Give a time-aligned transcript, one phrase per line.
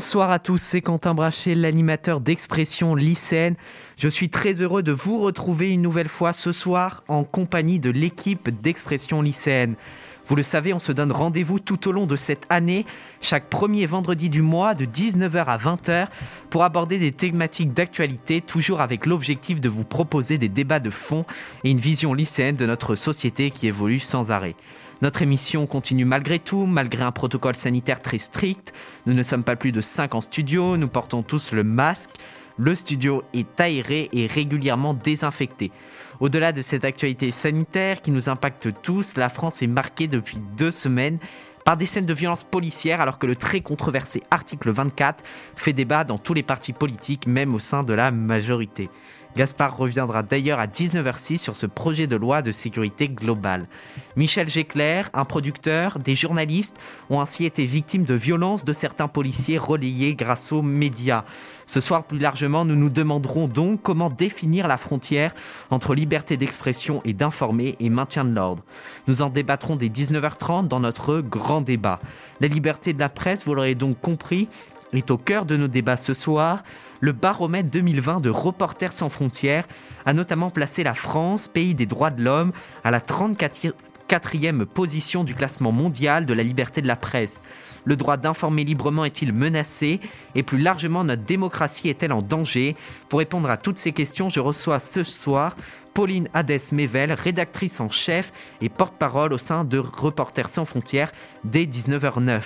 [0.00, 3.54] Bonsoir à tous, c'est Quentin Brachet, l'animateur d'Expression lycéenne.
[3.98, 7.90] Je suis très heureux de vous retrouver une nouvelle fois ce soir en compagnie de
[7.90, 9.74] l'équipe d'Expression lycéenne.
[10.26, 12.86] Vous le savez, on se donne rendez-vous tout au long de cette année,
[13.20, 16.06] chaque premier vendredi du mois de 19h à 20h,
[16.48, 21.26] pour aborder des thématiques d'actualité, toujours avec l'objectif de vous proposer des débats de fond
[21.62, 24.54] et une vision lycéenne de notre société qui évolue sans arrêt.
[25.02, 28.74] Notre émission continue malgré tout, malgré un protocole sanitaire très strict.
[29.06, 32.10] Nous ne sommes pas plus de 5 en studio, nous portons tous le masque.
[32.58, 35.72] Le studio est aéré et régulièrement désinfecté.
[36.20, 40.70] Au-delà de cette actualité sanitaire qui nous impacte tous, la France est marquée depuis deux
[40.70, 41.18] semaines
[41.64, 45.24] par des scènes de violence policière alors que le très controversé article 24
[45.56, 48.90] fait débat dans tous les partis politiques, même au sein de la majorité.
[49.36, 53.66] Gaspard reviendra d'ailleurs à 19h06 sur ce projet de loi de sécurité globale.
[54.16, 56.76] Michel Géclair, un producteur, des journalistes
[57.10, 61.24] ont ainsi été victimes de violences de certains policiers relayés grâce aux médias.
[61.66, 65.32] Ce soir, plus largement, nous nous demanderons donc comment définir la frontière
[65.70, 68.64] entre liberté d'expression et d'informer et maintien de l'ordre.
[69.06, 72.00] Nous en débattrons dès 19h30 dans notre grand débat.
[72.40, 74.48] La liberté de la presse, vous l'aurez donc compris,
[74.92, 76.64] est au cœur de nos débats ce soir.
[77.02, 79.66] Le baromètre 2020 de Reporters sans frontières
[80.04, 82.52] a notamment placé la France, pays des droits de l'homme,
[82.84, 87.42] à la 34e position du classement mondial de la liberté de la presse.
[87.84, 90.00] Le droit d'informer librement est-il menacé
[90.34, 92.76] Et plus largement, notre démocratie est-elle en danger?
[93.08, 95.56] Pour répondre à toutes ces questions, je reçois ce soir
[95.94, 101.12] Pauline Hadès-Mével, rédactrice en chef et porte-parole au sein de Reporters sans frontières
[101.44, 102.42] dès 19h09.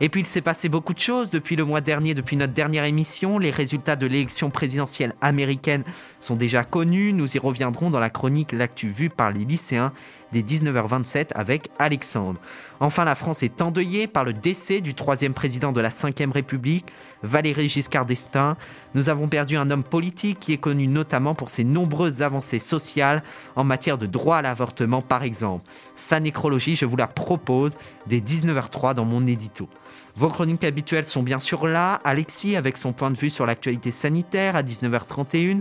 [0.00, 2.84] Et puis il s'est passé beaucoup de choses depuis le mois dernier, depuis notre dernière
[2.84, 3.38] émission.
[3.38, 5.84] Les résultats de l'élection présidentielle américaine
[6.20, 7.12] sont déjà connus.
[7.12, 9.92] Nous y reviendrons dans la chronique L'actu vue par les lycéens
[10.32, 12.40] dès 19h27 avec Alexandre.
[12.78, 16.86] Enfin, la France est endeuillée par le décès du troisième président de la Ve République,
[17.22, 18.56] Valéry Giscard d'Estaing.
[18.94, 23.22] Nous avons perdu un homme politique qui est connu notamment pour ses nombreuses avancées sociales
[23.56, 25.64] en matière de droit à l'avortement, par exemple.
[25.94, 27.76] Sa nécrologie, je vous la propose
[28.06, 29.68] dès 19h03 dans mon édito.
[30.16, 32.00] Vos chroniques habituelles sont bien sûr là.
[32.04, 35.60] Alexis avec son point de vue sur l'actualité sanitaire à 19h31.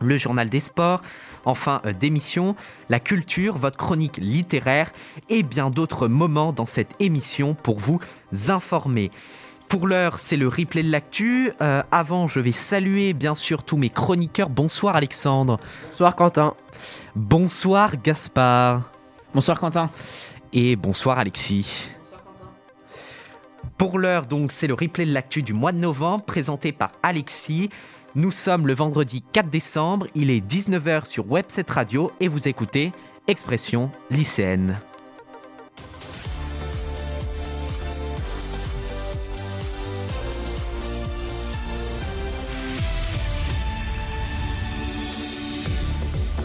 [0.00, 1.02] Le journal des sports,
[1.44, 2.54] enfin euh, d'émission,
[2.88, 4.92] la culture, votre chronique littéraire
[5.28, 8.00] et bien d'autres moments dans cette émission pour vous
[8.48, 9.10] informer.
[9.68, 11.52] Pour l'heure, c'est le replay de l'actu.
[11.60, 14.48] Euh, avant, je vais saluer bien sûr tous mes chroniqueurs.
[14.48, 15.60] Bonsoir Alexandre.
[15.88, 16.54] Bonsoir Quentin.
[17.14, 18.90] Bonsoir Gaspard.
[19.34, 19.90] Bonsoir Quentin.
[20.54, 21.90] Et bonsoir Alexis.
[23.76, 27.68] Pour l'heure, donc, c'est le replay de l'actu du mois de novembre présenté par Alexis.
[28.18, 32.90] Nous sommes le vendredi 4 décembre, il est 19h sur Webset Radio et vous écoutez
[33.28, 34.80] Expression lycéenne.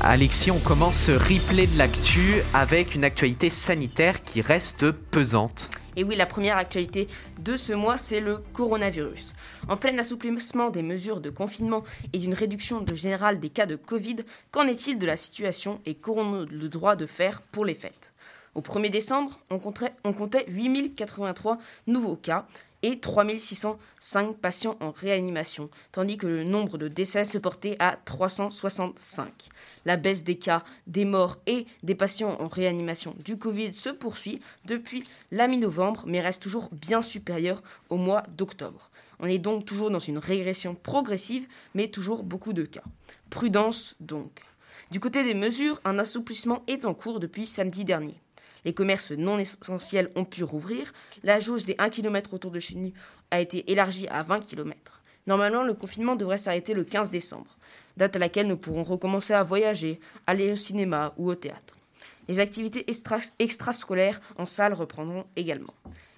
[0.01, 5.71] Alexis, on commence ce replay de l'actu avec une actualité sanitaire qui reste pesante.
[5.95, 7.07] Et oui, la première actualité
[7.39, 9.33] de ce mois, c'est le coronavirus.
[9.67, 11.83] En plein assouplissement des mesures de confinement
[12.13, 14.17] et d'une réduction de générale des cas de Covid,
[14.51, 18.11] qu'en est-il de la situation et qu'aurons-nous le droit de faire pour les fêtes?
[18.55, 22.45] Au 1er décembre, on comptait, on comptait 8083 nouveaux cas
[22.83, 29.31] et 3605 patients en réanimation, tandis que le nombre de décès se portait à 365.
[29.85, 34.39] La baisse des cas, des morts et des patients en réanimation du Covid se poursuit
[34.65, 38.91] depuis la mi-novembre, mais reste toujours bien supérieure au mois d'octobre.
[39.19, 42.83] On est donc toujours dans une régression progressive, mais toujours beaucoup de cas.
[43.29, 44.41] Prudence donc.
[44.91, 48.22] Du côté des mesures, un assouplissement est en cours depuis samedi dernier.
[48.65, 50.93] Les commerces non essentiels ont pu rouvrir.
[51.23, 52.77] La jauge des 1 km autour de chez
[53.31, 55.01] a été élargie à 20 km.
[55.27, 57.57] Normalement, le confinement devrait s'arrêter le 15 décembre,
[57.97, 61.75] date à laquelle nous pourrons recommencer à voyager, aller au cinéma ou au théâtre.
[62.27, 62.85] Les activités
[63.39, 65.73] extrascolaires en salle reprendront également.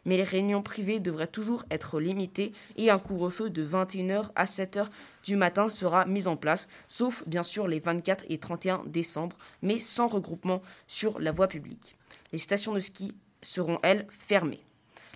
[0.06, 4.88] Mais les réunions privées devraient toujours être limitées et un couvre-feu de 21h à 7h
[5.24, 9.80] du matin sera mis en place, sauf bien sûr les 24 et 31 décembre, mais
[9.80, 11.98] sans regroupement sur la voie publique.
[12.36, 14.60] Les stations de ski seront, elles, fermées.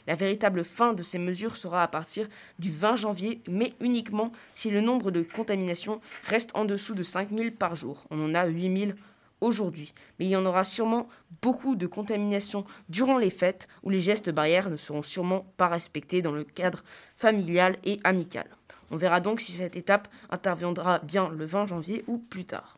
[0.07, 2.29] La véritable fin de ces mesures sera à partir
[2.59, 7.53] du 20 janvier, mais uniquement si le nombre de contaminations reste en dessous de 5000
[7.53, 8.05] par jour.
[8.09, 8.95] On en a 8000
[9.41, 9.93] aujourd'hui.
[10.17, 11.09] Mais il y en aura sûrement
[11.41, 16.21] beaucoup de contaminations durant les fêtes où les gestes barrières ne seront sûrement pas respectés
[16.21, 16.85] dans le cadre
[17.17, 18.47] familial et amical.
[18.91, 22.77] On verra donc si cette étape interviendra bien le 20 janvier ou plus tard.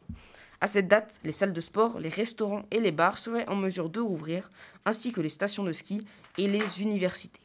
[0.64, 3.90] À cette date, les salles de sport, les restaurants et les bars seraient en mesure
[3.90, 4.48] de rouvrir,
[4.86, 6.06] ainsi que les stations de ski
[6.38, 7.42] et les universités.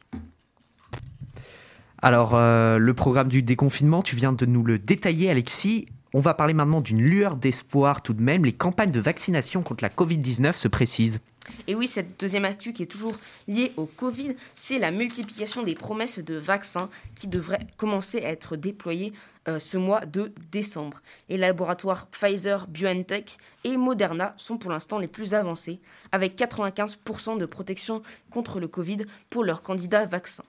[1.99, 5.87] Alors, euh, le programme du déconfinement, tu viens de nous le détailler, Alexis.
[6.13, 8.45] On va parler maintenant d'une lueur d'espoir tout de même.
[8.45, 11.19] Les campagnes de vaccination contre la Covid-19 se précisent.
[11.65, 13.17] Et oui, cette deuxième actu qui est toujours
[13.47, 18.55] liée au Covid, c'est la multiplication des promesses de vaccins qui devraient commencer à être
[18.55, 19.11] déployées
[19.47, 21.01] euh, ce mois de décembre.
[21.29, 25.79] Les laboratoires Pfizer, BioNTech et Moderna sont pour l'instant les plus avancés,
[26.11, 30.43] avec 95% de protection contre le Covid pour leurs candidats vaccins.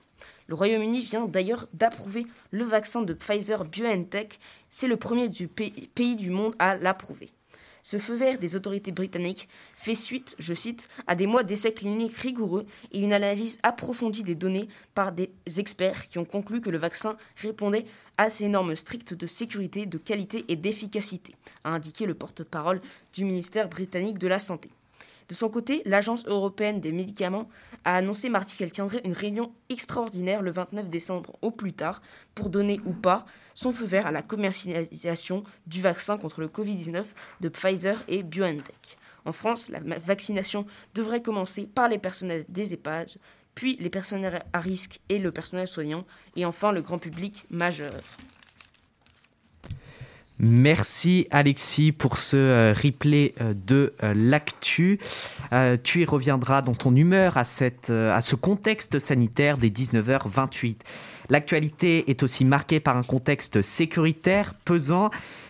[0.47, 4.39] Le Royaume-Uni vient d'ailleurs d'approuver le vaccin de Pfizer BioNTech.
[4.69, 7.31] C'est le premier du pays du monde à l'approuver.
[7.81, 12.17] Ce feu vert des autorités britanniques fait suite, je cite, à des mois d'essais cliniques
[12.17, 16.77] rigoureux et une analyse approfondie des données par des experts qui ont conclu que le
[16.77, 17.85] vaccin répondait
[18.17, 22.81] à ces normes strictes de sécurité, de qualité et d'efficacité, a indiqué le porte-parole
[23.13, 24.69] du ministère britannique de la Santé.
[25.29, 27.47] De son côté, l'Agence européenne des médicaments
[27.85, 32.01] a annoncé mardi qu'elle tiendrait une réunion extraordinaire le 29 décembre au plus tard
[32.33, 37.03] pour donner ou pas son feu vert à la commercialisation du vaccin contre le Covid-19
[37.41, 38.97] de Pfizer et BioNTech.
[39.25, 40.65] En France, la vaccination
[40.95, 43.11] devrait commencer par les personnels des EHPAD,
[43.53, 46.05] puis les personnels à risque et le personnel soignant,
[46.35, 48.01] et enfin le grand public majeur.
[50.41, 54.99] Merci Alexis pour ce euh, replay euh, de euh, l'actu.
[55.83, 60.77] Tu y reviendras dans ton humeur à, cette, à ce contexte sanitaire des 19h28.
[61.29, 65.09] L'actualité est aussi marquée par un contexte sécuritaire pesant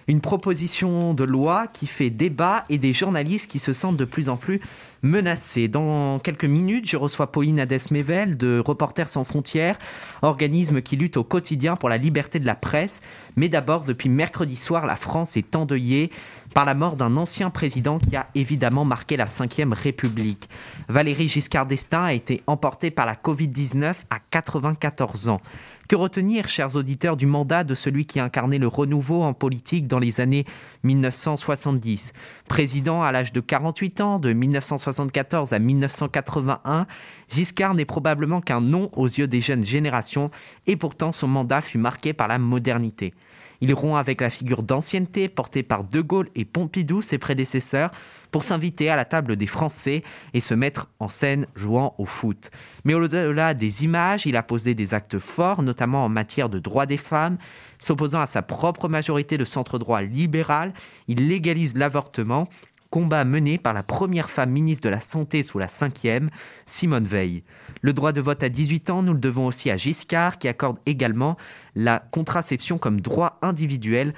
[0.10, 4.28] une proposition de loi qui fait débat et des journalistes qui se sentent de plus
[4.28, 4.60] en plus
[5.04, 5.68] menacés.
[5.68, 9.78] Dans quelques minutes, je reçois Pauline Hadès-Mével de Reporters sans frontières,
[10.24, 13.02] organisme qui lutte au quotidien pour la liberté de la presse.
[13.36, 16.10] Mais d'abord, depuis mercredi soir, la France est endeuillée
[16.56, 20.50] par la mort d'un ancien président qui a évidemment marqué la Ve République.
[20.88, 25.42] Valéry Giscard d'Estaing a été emporté par la Covid-19 à 94 ans.
[25.90, 29.88] Que retenir, chers auditeurs, du mandat de celui qui a incarné le renouveau en politique
[29.88, 30.46] dans les années
[30.84, 32.14] 1970
[32.48, 36.86] Président à l'âge de 48 ans, de 1974 à 1981,
[37.28, 40.30] Giscard n'est probablement qu'un nom aux yeux des jeunes générations,
[40.68, 43.12] et pourtant son mandat fut marqué par la modernité.
[43.62, 47.92] Il rompt avec la figure d'ancienneté portée par De Gaulle et Pompidou, ses prédécesseurs,
[48.32, 50.04] pour s'inviter à la table des Français
[50.34, 52.52] et se mettre en scène jouant au foot.
[52.86, 56.86] Mais au-delà des images, il a posé des actes forts, notamment en matière de droits
[56.86, 57.38] des femmes.
[57.80, 60.74] S'opposant à sa propre majorité de centre-droit libéral,
[61.08, 62.48] il légalise l'avortement
[62.90, 66.30] combat mené par la première femme ministre de la Santé sous la cinquième,
[66.66, 67.44] Simone Veil.
[67.82, 70.78] Le droit de vote à 18 ans, nous le devons aussi à Giscard, qui accorde
[70.86, 71.38] également
[71.76, 74.14] la contraception comme droit individuel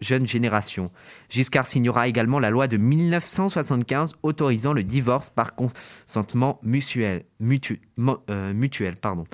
[0.00, 0.90] jeunes générations.
[1.28, 7.24] Giscard signera également la loi de 1975 autorisant le divorce par consentement mutuel.
[8.30, 9.24] Euh, pardon.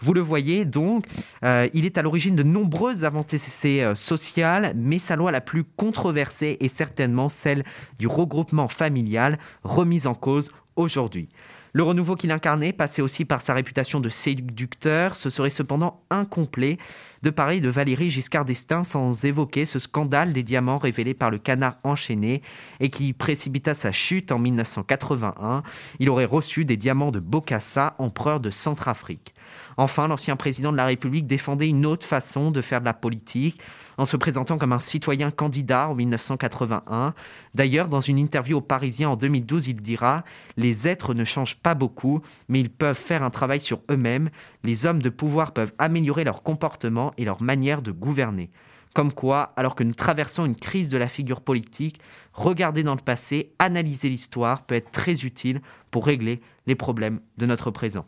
[0.00, 1.06] Vous le voyez donc,
[1.44, 5.64] euh, il est à l'origine de nombreuses avancées euh, sociales, mais sa loi la plus
[5.64, 7.64] controversée est certainement celle
[7.98, 11.28] du regroupement familial, remise en cause aujourd'hui.
[11.72, 15.16] Le renouveau qu'il incarnait passait aussi par sa réputation de séducteur.
[15.16, 16.78] Ce serait cependant incomplet
[17.22, 21.38] de parler de Valérie Giscard d'Estaing sans évoquer ce scandale des diamants révélé par le
[21.38, 22.42] canard enchaîné
[22.80, 25.62] et qui précipita sa chute en 1981.
[25.98, 29.34] Il aurait reçu des diamants de Bokassa, empereur de Centrafrique.
[29.76, 33.60] Enfin, l'ancien président de la République défendait une autre façon de faire de la politique
[33.98, 37.14] en se présentant comme un citoyen candidat en 1981.
[37.54, 40.22] D'ailleurs, dans une interview au Parisien en 2012, il dira
[40.56, 44.30] Les êtres ne changent pas beaucoup, mais ils peuvent faire un travail sur eux-mêmes.
[44.62, 48.50] Les hommes de pouvoir peuvent améliorer leur comportement et leur manière de gouverner.
[48.94, 52.00] Comme quoi, alors que nous traversons une crise de la figure politique,
[52.32, 57.46] regarder dans le passé, analyser l'histoire peut être très utile pour régler les problèmes de
[57.46, 58.06] notre présent.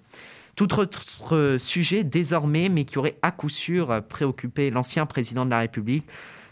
[0.57, 5.61] Tout autre sujet désormais, mais qui aurait à coup sûr préoccupé l'ancien président de la
[5.61, 6.07] République,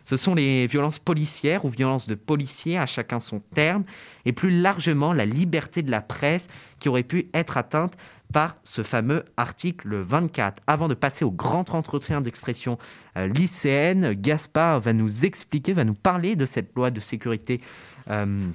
[0.09, 3.85] ce sont les violences policières ou violences de policiers, à chacun son terme,
[4.25, 7.93] et plus largement la liberté de la presse qui aurait pu être atteinte
[8.33, 10.63] par ce fameux article 24.
[10.67, 12.79] Avant de passer au grand entretien d'expression
[13.19, 17.61] euh, lycéenne, Gaspard va nous expliquer, va nous parler de cette loi de sécurité
[18.09, 18.47] euh,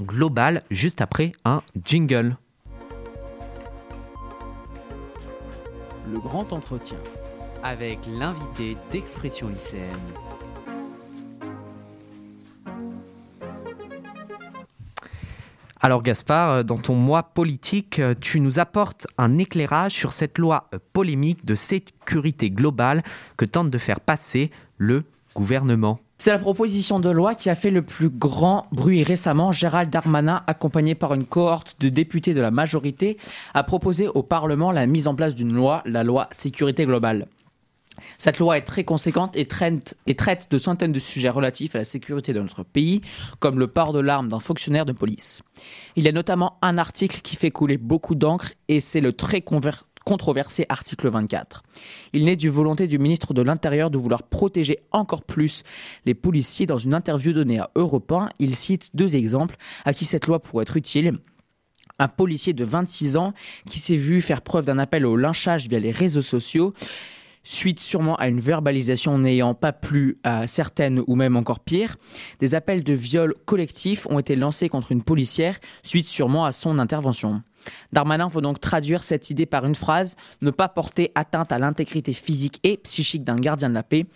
[0.00, 2.36] globale juste après un jingle.
[6.10, 6.98] Le grand entretien.
[7.62, 9.82] Avec l'invité d'expression lycéenne.
[15.80, 21.44] Alors Gaspard, dans ton mois politique, tu nous apportes un éclairage sur cette loi polémique
[21.44, 23.02] de sécurité globale
[23.36, 26.00] que tente de faire passer le gouvernement.
[26.20, 29.52] C'est la proposition de loi qui a fait le plus grand bruit récemment.
[29.52, 33.16] Gérald Darmanin, accompagné par une cohorte de députés de la majorité,
[33.54, 37.28] a proposé au Parlement la mise en place d'une loi, la loi sécurité globale.
[38.16, 39.96] Cette loi est très conséquente et traite,
[40.50, 43.00] de centaines de sujets relatifs à la sécurité de notre pays,
[43.38, 45.42] comme le port de l'arme d'un fonctionnaire de police.
[45.96, 49.40] Il y a notamment un article qui fait couler beaucoup d'encre et c'est le très
[50.08, 51.62] controversé article 24.
[52.14, 55.64] Il naît du volonté du ministre de l'Intérieur de vouloir protéger encore plus
[56.06, 56.64] les policiers.
[56.64, 60.40] Dans une interview donnée à Europe 1, il cite deux exemples à qui cette loi
[60.40, 61.18] pourrait être utile
[61.98, 63.34] un policier de 26 ans
[63.68, 66.72] qui s'est vu faire preuve d'un appel au lynchage via les réseaux sociaux
[67.42, 71.96] suite sûrement à une verbalisation n'ayant pas plu à certaines ou même encore pire.
[72.40, 76.78] Des appels de viol collectif ont été lancés contre une policière suite sûrement à son
[76.78, 77.42] intervention.
[77.92, 82.12] Darmanin faut donc traduire cette idée par une phrase ne pas porter atteinte à l'intégrité
[82.12, 84.06] physique et psychique d'un gardien de la paix.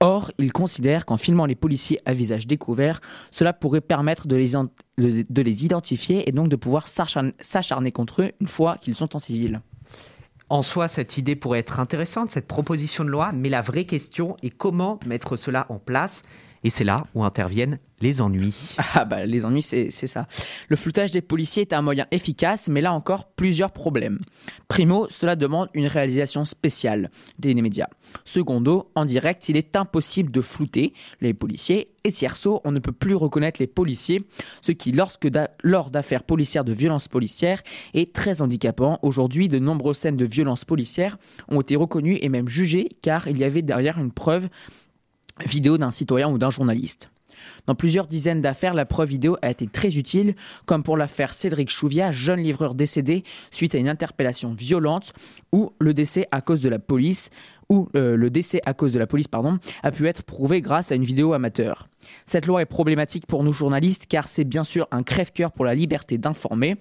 [0.00, 5.24] Or, il considère qu'en filmant les policiers à visage découvert, cela pourrait permettre de les,
[5.24, 9.18] de les identifier et donc de pouvoir s'acharner contre eux une fois qu'ils sont en
[9.18, 9.60] civil.
[10.50, 14.36] En soi, cette idée pourrait être intéressante, cette proposition de loi, mais la vraie question
[14.42, 16.22] est comment mettre cela en place.
[16.64, 18.76] Et c'est là où interviennent les ennuis.
[18.94, 20.26] Ah bah les ennuis c'est ça.
[20.68, 24.18] Le floutage des policiers est un moyen efficace, mais là encore plusieurs problèmes.
[24.68, 27.88] Primo, cela demande une réalisation spéciale des médias.
[28.24, 31.90] Secondo, en direct, il est impossible de flouter les policiers.
[32.04, 34.26] Et tierceau, on ne peut plus reconnaître les policiers,
[34.60, 35.26] ce qui, lorsque
[35.62, 37.62] lors d'affaires policières de violence policière,
[37.94, 38.98] est très handicapant.
[39.00, 41.16] Aujourd'hui, de nombreuses scènes de violence policière
[41.48, 44.48] ont été reconnues et même jugées car il y avait derrière une preuve
[45.46, 47.10] vidéo d'un citoyen ou d'un journaliste.
[47.66, 50.34] Dans plusieurs dizaines d'affaires, la preuve vidéo a été très utile,
[50.66, 55.12] comme pour l'affaire Cédric Chouviat, jeune livreur décédé suite à une interpellation violente,
[55.52, 57.30] ou le décès à cause de la police,
[57.70, 60.92] ou euh, le décès à cause de la police, pardon, a pu être prouvé grâce
[60.92, 61.88] à une vidéo amateur.
[62.26, 65.74] Cette loi est problématique pour nous journalistes car c'est bien sûr un crève-cœur pour la
[65.74, 66.76] liberté d'informer.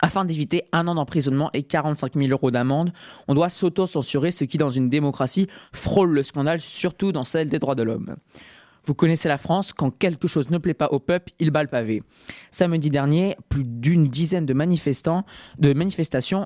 [0.00, 2.92] Afin d'éviter un an d'emprisonnement et 45 000 euros d'amende,
[3.28, 7.58] on doit s'auto-censurer, ce qui, dans une démocratie, frôle le scandale, surtout dans celle des
[7.58, 8.16] droits de l'homme.
[8.86, 11.68] Vous connaissez la France, quand quelque chose ne plaît pas au peuple, il bat le
[11.68, 12.02] pavé.
[12.50, 15.24] Samedi dernier, plus d'une dizaine de manifestations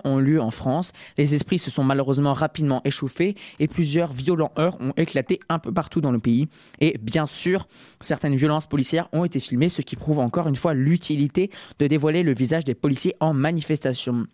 [0.05, 0.93] ont lieu en France.
[1.17, 5.73] Les esprits se sont malheureusement rapidement échauffés et plusieurs violents heurts ont éclaté un peu
[5.73, 6.49] partout dans le pays.
[6.81, 7.67] Et bien sûr,
[8.01, 12.23] certaines violences policières ont été filmées, ce qui prouve encore une fois l'utilité de dévoiler
[12.23, 14.27] le visage des policiers en manifestation.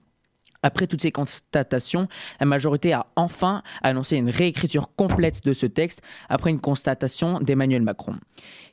[0.64, 2.08] Après toutes ces constatations,
[2.40, 7.82] la majorité a enfin annoncé une réécriture complète de ce texte après une constatation d'Emmanuel
[7.82, 8.14] Macron.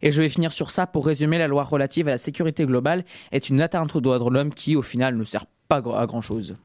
[0.01, 3.03] Et je vais finir sur ça pour résumer la loi relative à la sécurité globale
[3.33, 6.21] est une atteinte aux droits de l'homme qui au final ne sert pas à grand
[6.21, 6.55] chose.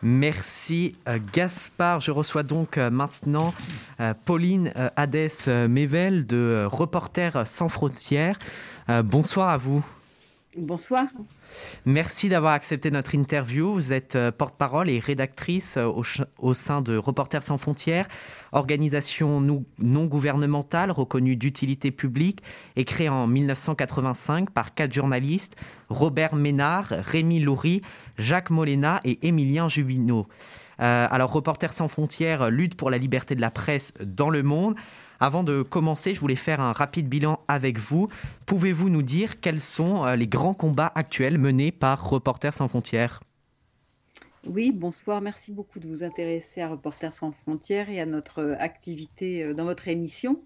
[0.00, 1.98] Merci euh, Gaspard.
[1.98, 3.52] Je reçois donc euh, maintenant
[3.98, 8.38] euh, Pauline Hadès Mével de Reporters sans frontières.
[9.02, 9.84] Bonsoir à vous.
[10.56, 11.06] Bonsoir.
[11.84, 13.74] Merci d'avoir accepté notre interview.
[13.74, 15.90] Vous êtes euh, porte-parole et rédactrice euh,
[16.38, 18.08] au, sein de Reporters sans frontières,
[18.52, 22.42] organisation non gouvernementale reconnue d'utilité publique
[22.76, 25.56] et créée en 1985 par quatre journalistes,
[25.88, 27.82] Robert Ménard, Rémi Loury,
[28.18, 30.26] Jacques Molena et Émilien Jubineau.
[30.80, 34.74] Euh, alors Reporters sans frontières lutte pour la liberté de la presse dans le monde.
[35.20, 38.08] Avant de commencer, je voulais faire un rapide bilan avec vous.
[38.46, 43.20] Pouvez-vous nous dire quels sont euh, les grands combats actuels menés par Reporters sans frontières?
[44.46, 45.20] Oui, bonsoir.
[45.20, 49.54] Merci beaucoup de vous intéresser à Reporters sans frontières et à notre euh, activité euh,
[49.54, 50.40] dans votre émission.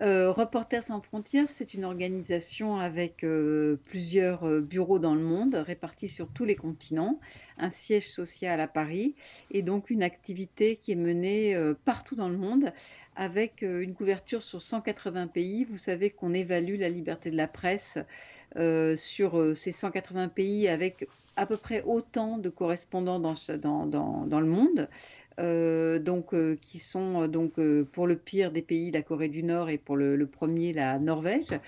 [0.00, 3.24] Reporters sans frontières, c'est une organisation avec
[3.84, 7.20] plusieurs bureaux dans le monde, répartis sur tous les continents,
[7.58, 9.14] un siège social à Paris
[9.50, 12.72] et donc une activité qui est menée partout dans le monde
[13.16, 15.64] avec euh, une couverture sur 180 pays.
[15.64, 17.98] Vous savez qu'on évalue la liberté de la presse
[18.56, 24.46] euh, sur euh, ces 180 pays avec à peu près autant de correspondants dans, le
[24.46, 24.88] monde.
[25.38, 27.54] Donc, qui sont donc
[27.92, 30.98] pour le pire des pays la Corée du Nord et pour le, le premier la
[30.98, 31.58] Norvège.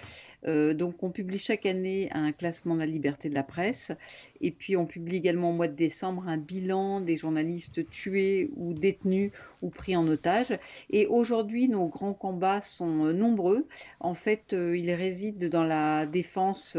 [0.47, 3.93] donc on publie chaque année un classement de la liberté de la presse
[4.41, 8.73] et puis on publie également au mois de décembre un bilan des journalistes tués ou
[8.73, 10.59] détenus ou pris en otage.
[10.91, 13.67] Et aujourd'hui, nos grands combats sont nombreux.
[14.01, 16.77] En fait, ils résident dans la défense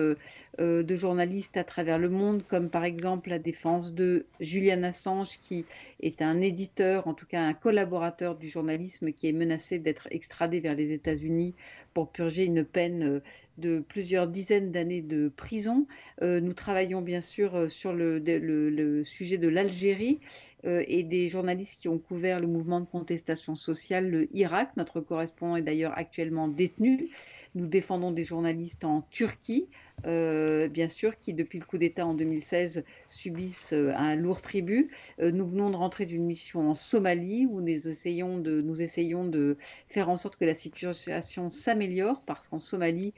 [0.59, 5.65] de journalistes à travers le monde, comme par exemple la défense de Julian Assange, qui
[6.01, 10.59] est un éditeur, en tout cas un collaborateur du journalisme, qui est menacé d'être extradé
[10.59, 11.53] vers les États-Unis
[11.93, 13.19] pour purger une peine euh,
[13.57, 15.87] de plusieurs dizaines d'années de prison.
[16.21, 20.19] Euh, nous travaillons bien sûr euh, sur le, le, sujet de l'Algérie
[20.63, 24.71] et des journalistes qui ont couvert le mouvement de contestation sociale, le Irak.
[24.75, 27.09] Notre correspondant est d'ailleurs actuellement détenu.
[27.55, 29.69] Nous défendons des journalistes en Turquie,
[30.05, 34.91] euh, bien sûr, qui depuis le coup d'État en 2016 subissent euh, un lourd tribut.
[35.19, 39.25] Euh, nous venons de rentrer d'une mission en Somalie où nous essayons de, nous essayons
[39.25, 39.57] de
[39.89, 43.13] faire en sorte que la situation s'améliore parce qu'en Somalie,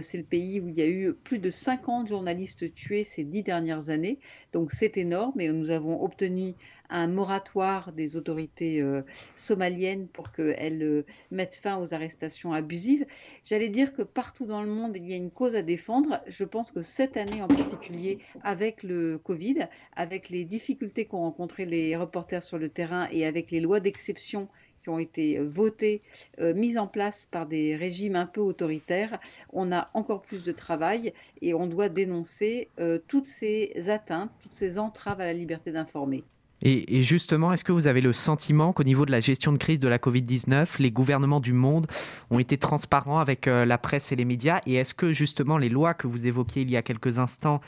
[0.00, 3.42] c'est le pays où il y a eu plus de 50 journalistes tués ces dix
[3.42, 4.20] dernières années.
[4.52, 6.54] Donc c'est énorme et nous avons obtenu
[6.92, 9.02] un moratoire des autorités euh,
[9.34, 13.06] somaliennes pour qu'elles euh, mettent fin aux arrestations abusives.
[13.42, 16.20] J'allais dire que partout dans le monde, il y a une cause à défendre.
[16.26, 21.64] Je pense que cette année en particulier, avec le Covid, avec les difficultés qu'ont rencontrées
[21.64, 24.48] les reporters sur le terrain et avec les lois d'exception
[24.82, 26.02] qui ont été votées,
[26.40, 29.18] euh, mises en place par des régimes un peu autoritaires,
[29.50, 32.68] on a encore plus de travail et on doit dénoncer
[33.06, 36.24] toutes ces atteintes, toutes ces entraves à la liberté d'informer.
[36.64, 39.80] Et, justement, est-ce que vous avez le sentiment qu'au niveau de la gestion de crise
[39.80, 41.86] de la Covid-19, les gouvernements du monde
[42.30, 44.60] ont été transparents avec euh, la presse et les médias?
[44.66, 47.60] Et est-ce que justement les lois que vous évoquiez il y a quelques instants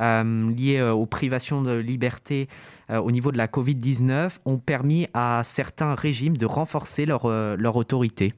[0.00, 2.48] euh, liées euh, aux privations de liberté
[2.88, 8.32] au niveau de la Covid-19 ont permis à certains régimes de renforcer leur, leur autorité?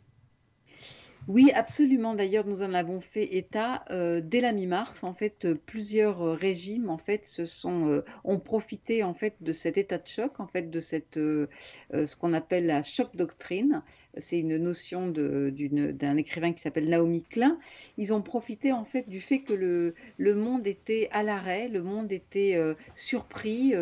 [1.29, 2.15] Oui, absolument.
[2.15, 5.05] D'ailleurs, nous en avons fait état euh, dès la mi-mars.
[5.05, 9.99] En fait, euh, plusieurs euh, régimes se sont ont profité en fait de cet état
[9.99, 13.83] de choc, en fait de cette ce qu'on appelle la choc doctrine.
[14.19, 17.59] C'est une notion d'un écrivain qui s'appelle Naomi Klein.
[17.97, 19.53] Ils ont profité en fait du fait que
[20.19, 22.59] le, monde était à l'arrêt, le monde était
[22.95, 23.75] surpris,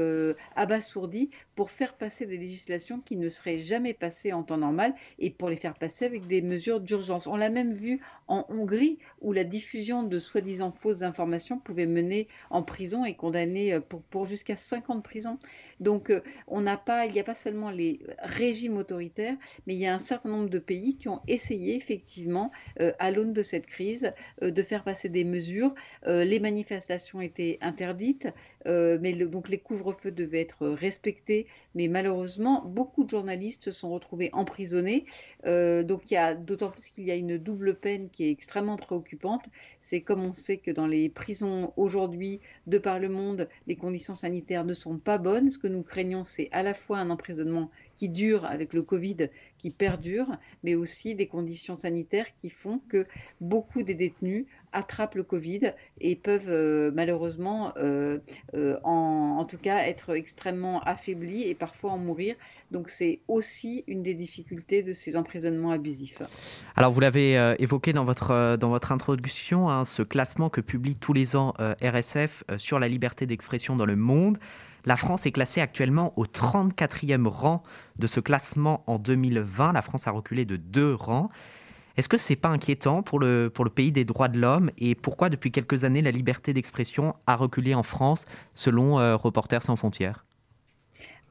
[0.55, 5.31] abasourdi, pour faire passer des législations qui ne seraient jamais passées en temps normal et
[5.31, 7.27] pour les faire passer avec des mesures d'urgence.
[7.27, 12.29] On l'a même vu en Hongrie où la diffusion de soi-disant fausses informations pouvait mener
[12.51, 15.39] en prison et condamner euh, pour, pour jusqu'à 5 ans de prison.
[15.81, 19.37] Donc euh, on n'a pas, il n'y a pas seulement les régimes autoritaires,
[19.67, 23.11] mais il y a un certain nombre de pays qui ont essayé effectivement, euh, à
[23.11, 24.13] l'aune de cette crise,
[24.43, 25.75] de faire passer des mesures.
[26.07, 28.29] les manifestations étaient interdites,
[28.65, 34.31] mais donc les couvre-feux devaient être respectés mais malheureusement, beaucoup de journalistes se sont retrouvés
[34.33, 35.05] emprisonnés.
[35.47, 38.31] Euh, donc il y a d'autant plus qu'il y a une double peine qui est
[38.31, 39.45] extrêmement préoccupante.
[39.83, 44.15] C'est comme on sait que dans les prisons aujourd'hui, de par le monde, les conditions
[44.15, 45.51] sanitaires ne sont pas bonnes.
[45.69, 50.37] Nous craignons, c'est à la fois un emprisonnement qui dure avec le Covid, qui perdure,
[50.63, 53.07] mais aussi des conditions sanitaires qui font que
[53.41, 58.19] beaucoup des détenus attrapent le Covid et peuvent euh, malheureusement, euh,
[58.55, 62.35] euh, en, tout cas, être extrêmement affaiblis et parfois en mourir.
[62.71, 66.23] Donc c'est aussi une des difficultés de ces emprisonnements abusifs.
[66.77, 71.13] Alors vous l'avez évoqué dans votre, dans votre introduction, hein, ce classement que publie tous
[71.13, 74.39] les ans RSF sur la liberté d'expression dans le monde.
[74.87, 77.65] La France est classée actuellement au 34e rang
[77.99, 79.73] de ce classement en 2020.
[79.73, 81.29] La France a reculé de deux rangs.
[81.97, 85.51] Est-ce que c'est pas inquiétant pour le, pays des droits de l'homme et pourquoi depuis
[85.51, 90.25] quelques années la liberté d'expression a reculé en France selon euh, Reporters sans frontières?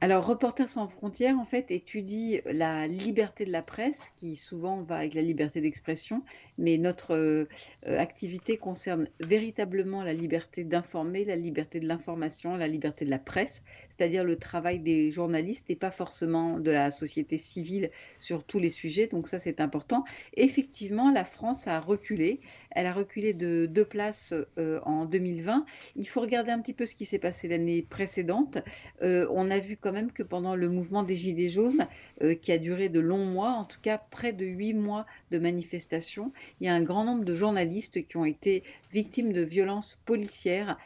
[0.02, 4.96] Alors, Reporters sans frontières, en fait, étudie la liberté de la presse, qui souvent va
[4.96, 6.22] avec la liberté d'expression,
[6.58, 7.46] mais notre euh,
[7.86, 13.62] activité concerne véritablement la liberté d'informer, la liberté de l'information, la liberté de la presse,
[13.96, 18.70] c'est-à-dire le travail des journalistes et pas forcément de la société civile sur tous les
[18.70, 19.06] sujets.
[19.06, 20.04] Donc ça, c'est important.
[20.36, 22.40] Effectivement, la France a reculé.
[22.70, 25.64] Elle a reculé de deux places euh, en 2020.
[25.96, 28.58] Il faut regarder un petit peu ce qui s'est passé l'année précédente.
[29.02, 31.86] Euh, on a vu quand même que pendant le mouvement des Gilets jaunes,
[32.22, 35.38] euh, qui a duré de longs mois, en tout cas près de huit mois de
[35.38, 39.98] manifestations, il y a un grand nombre de journalistes qui ont été victimes de violences
[40.04, 40.78] policières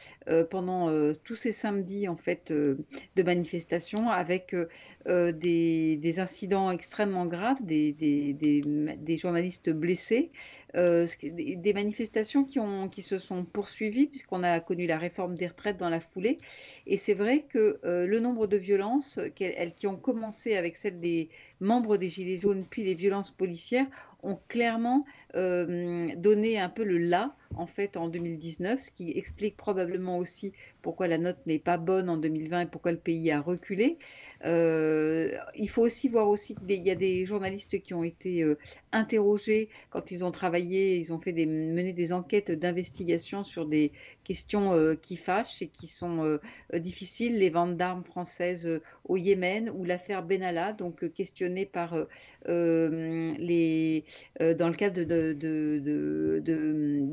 [0.50, 2.52] pendant tous ces samedis en fait
[3.16, 4.54] de manifestations avec
[5.06, 10.30] des, des, incidents extrêmement graves, des, des, des journalistes blessés,
[10.74, 15.76] des manifestations qui, ont, qui se sont poursuivies puisqu'on a connu la réforme des retraites
[15.76, 16.38] dans la foulée.
[16.86, 21.00] Et c'est vrai que euh, le nombre de violences elles, qui ont commencé avec celles
[21.00, 21.28] des
[21.60, 23.86] membres des Gilets jaunes puis les violences policières
[24.22, 29.56] ont clairement euh, donné un peu le là en fait en 2019, ce qui explique
[29.56, 33.40] probablement aussi pourquoi la note n'est pas bonne en 2020 et pourquoi le pays a
[33.40, 33.98] reculé.
[34.46, 38.56] Euh, il faut aussi voir aussi qu'il y a des journalistes qui ont été euh,
[38.90, 43.92] interrogés quand ils ont travaillé, ils ont fait des, mené des enquêtes d'investigation sur des
[44.24, 46.38] questions euh, qui fâchent et qui sont
[46.72, 51.96] difficiles, les ventes d'armes françaises au Yémen ou l'affaire Benalla, donc questionnée par
[52.46, 54.04] les
[54.38, 55.02] dans le cadre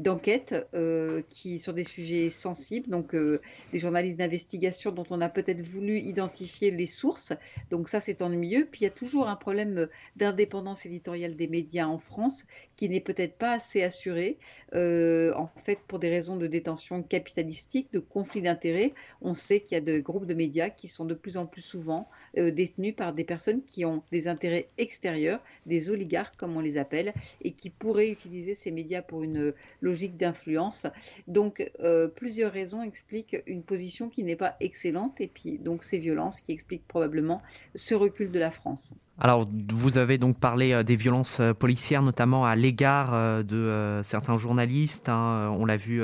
[0.03, 5.29] d'enquêtes de, de, qui sur des sujets sensibles, donc des journalistes d'investigation dont on a
[5.29, 7.33] peut-être voulu identifier les sources
[7.69, 8.67] donc ça, c'est ennuyeux.
[8.69, 13.01] Puis il y a toujours un problème d'indépendance éditoriale des médias en France qui n'est
[13.01, 14.37] peut-être pas assez assuré.
[14.73, 19.75] Euh, en fait, pour des raisons de détention capitalistique, de conflit d'intérêts, on sait qu'il
[19.75, 22.95] y a de groupes de médias qui sont de plus en plus souvent euh, détenus
[22.95, 27.51] par des personnes qui ont des intérêts extérieurs, des oligarques comme on les appelle, et
[27.51, 27.69] qui
[28.05, 30.87] utiliser ces médias pour une logique d'influence.
[31.27, 35.99] Donc euh, plusieurs raisons expliquent une position qui n'est pas excellente, et puis donc ces
[35.99, 37.41] violences qui expliquent probablement
[37.75, 38.95] ce recul de la France.
[39.19, 44.01] Alors, vous avez donc parlé euh, des violences euh, policières, notamment à l'égard euh, de
[44.03, 45.09] certains journalistes.
[45.09, 45.51] Hein.
[45.57, 46.01] On l'a vu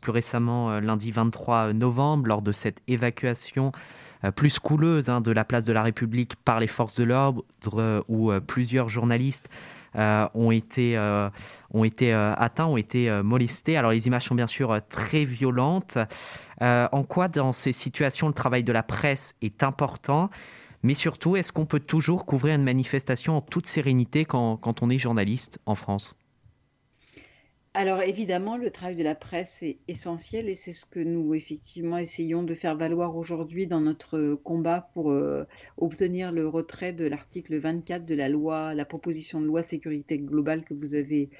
[0.00, 3.72] plus récemment lundi 23 novembre lors de cette évacuation
[4.36, 7.44] plus couleuse hein, de la place de la République par les forces de l'ordre,
[8.08, 9.50] où plusieurs journalistes
[9.94, 10.98] ont été,
[11.72, 13.76] ont été atteints, ont été molestés.
[13.76, 15.98] Alors, les images sont bien sûr très violentes.
[16.60, 20.30] en quoi, dans ces situations, le travail de la presse est important?
[20.82, 24.90] Mais surtout, est-ce qu'on peut toujours couvrir une manifestation en toute sérénité quand, quand on
[24.90, 26.14] est journaliste en France?
[27.76, 31.98] Alors évidemment, le travail de la presse est essentiel et c'est ce que nous effectivement
[31.98, 35.44] essayons de faire valoir aujourd'hui dans notre combat pour euh,
[35.76, 40.62] obtenir le retrait de l'article 24 de la loi, la proposition de loi sécurité globale
[40.62, 41.30] que vous avez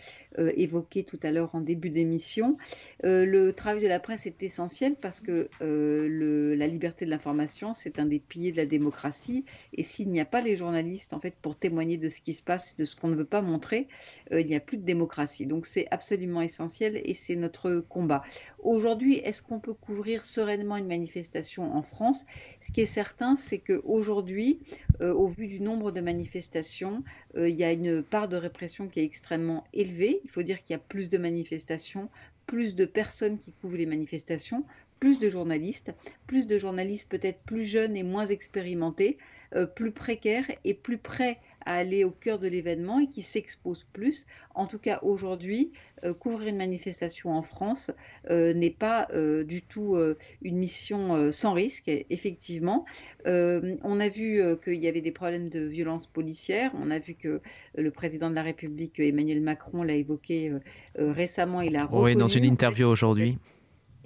[0.40, 2.56] euh, évoqué tout à l'heure en début d'émission.
[3.04, 7.74] Euh, le travail de la presse est essentiel parce que le, la liberté de l'information,
[7.74, 11.20] c'est un des piliers de la démocratie et s'il n'y a pas les journalistes en
[11.20, 13.86] fait pour témoigner de ce qui se passe, de ce qu'on ne veut pas montrer,
[14.32, 15.46] il n'y a plus de démocratie.
[15.46, 18.22] Donc c'est absolument essentiel et c'est notre combat.
[18.58, 22.24] Aujourd'hui, est-ce qu'on peut couvrir sereinement une manifestation en France?
[22.60, 24.60] Ce qui est certain, c'est qu'aujourd'hui,
[25.00, 27.02] euh, au vu du nombre de manifestations,
[27.37, 30.20] euh, il y a une part de répression qui est extrêmement élevée.
[30.24, 32.08] Il faut dire qu'il y a plus de manifestations,
[32.46, 34.64] plus de personnes qui couvrent les manifestations,
[35.00, 35.92] plus de journalistes,
[36.26, 39.18] plus de journalistes peut-être plus jeunes et moins expérimentés,
[39.54, 43.87] euh, plus précaires et plus près à aller au cœur de l'événement et qui s'expose
[43.92, 44.27] plus.
[44.55, 45.72] En tout cas, aujourd'hui,
[46.05, 47.90] euh, couvrir une manifestation en France
[48.31, 49.96] euh, n'est pas euh, du tout
[50.42, 52.85] une mission sans risque, effectivement.
[53.27, 56.70] on a vu qu'il y avait des problèmes de violence policière.
[56.81, 57.40] On a vu que
[57.77, 60.53] le président de la République, Emmanuel Macron, l'a évoqué
[60.96, 61.61] récemment.
[61.61, 63.38] Il a reconnu, Oui, dans une interview aujourd'hui.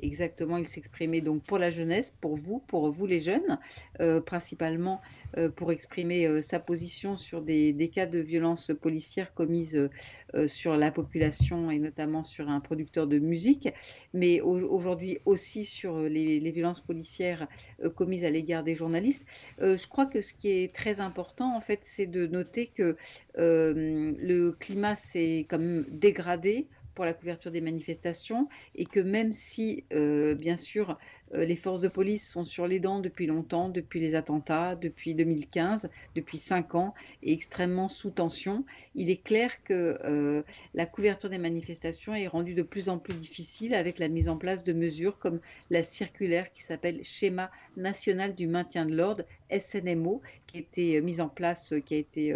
[0.00, 3.58] Exactement, il s'exprimait donc pour la jeunesse, pour vous, pour vous les jeunes,
[4.00, 5.00] euh, principalement
[5.37, 9.88] euh, pour exprimer euh, sa position sur des, cas de violence policière commises
[10.46, 13.70] sur la population et notamment sur un producteur de musique,
[14.12, 17.48] mais aujourd'hui aussi sur les, les violences policières
[17.96, 19.24] commises à l'égard des journalistes.
[19.58, 22.96] je crois que ce qui est très important, en fait, c'est de noter que
[23.37, 29.87] le climat s'est quand même dégradé pour la couverture des manifestations et que même si,
[29.92, 30.98] euh, bien sûr,
[31.32, 35.90] les forces de police sont sur les dents depuis longtemps, depuis les attentats, depuis 2015,
[36.14, 38.64] depuis cinq ans, et extrêmement sous tension,
[38.94, 40.42] il est clair que euh,
[40.74, 44.36] la couverture des manifestations est rendue de plus en plus difficile avec la mise en
[44.36, 50.20] place de mesures comme la circulaire qui s'appelle Schéma national du maintien de l'ordre, SNMO,
[50.46, 52.34] qui a été mise en place, qui a été,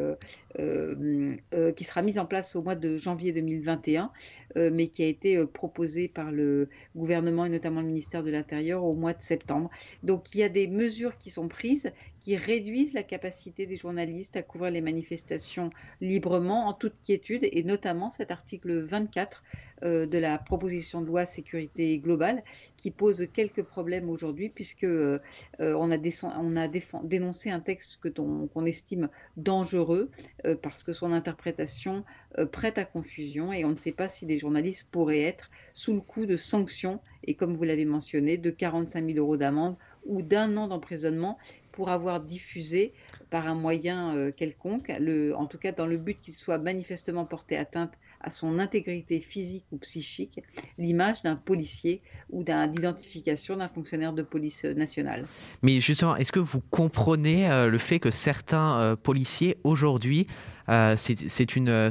[0.56, 4.12] qui sera mise en place au mois de janvier 2021
[4.56, 8.30] euh, mais qui a été euh, proposé par le gouvernement et notamment le ministère de
[8.30, 9.70] l'Intérieur au mois de septembre.
[10.02, 11.92] Donc il y a des mesures qui sont prises
[12.22, 17.64] qui réduisent la capacité des journalistes à couvrir les manifestations librement, en toute quiétude, et
[17.64, 19.42] notamment cet article 24
[19.82, 22.44] euh, de la proposition de loi sécurité globale
[22.76, 25.18] qui pose quelques problèmes aujourd'hui puisque euh,
[25.58, 25.98] on a,
[26.38, 30.10] on a dénoncé un texte que qu'on estime dangereux
[30.44, 32.04] euh, parce que son interprétation
[32.52, 36.00] prête à confusion et on ne sait pas si des journalistes pourraient être sous le
[36.00, 40.56] coup de sanctions et comme vous l'avez mentionné de 45 000 euros d'amende ou d'un
[40.56, 41.38] an d'emprisonnement
[41.72, 42.92] pour avoir diffusé
[43.30, 47.92] par un moyen quelconque, en tout cas dans le but qu'il soit manifestement porté atteinte
[48.22, 50.40] à son intégrité physique ou psychique
[50.78, 55.26] l'image d'un policier ou d'identification d'un fonctionnaire de police nationale.
[55.62, 60.26] Mais justement, est-ce que vous comprenez euh, le fait que certains euh, policiers aujourd'hui
[60.68, 61.90] euh, c'est une,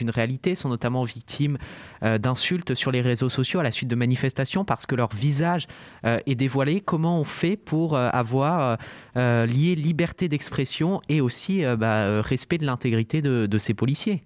[0.00, 1.58] une réalité, sont notamment victimes
[2.02, 5.68] d'insultes sur les réseaux sociaux à la suite de manifestations parce que leur visage
[6.02, 6.80] est dévoilé?
[6.80, 8.78] Comment on fait pour avoir
[9.14, 14.24] lié liberté d'expression et aussi bah, respect de l'intégrité de ces policiers?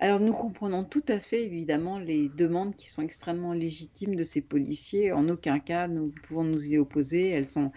[0.00, 4.40] Alors nous comprenons tout à fait évidemment les demandes qui sont extrêmement légitimes de ces
[4.40, 5.12] policiers.
[5.12, 7.30] En aucun cas nous pouvons nous y opposer.
[7.30, 7.70] Elles sont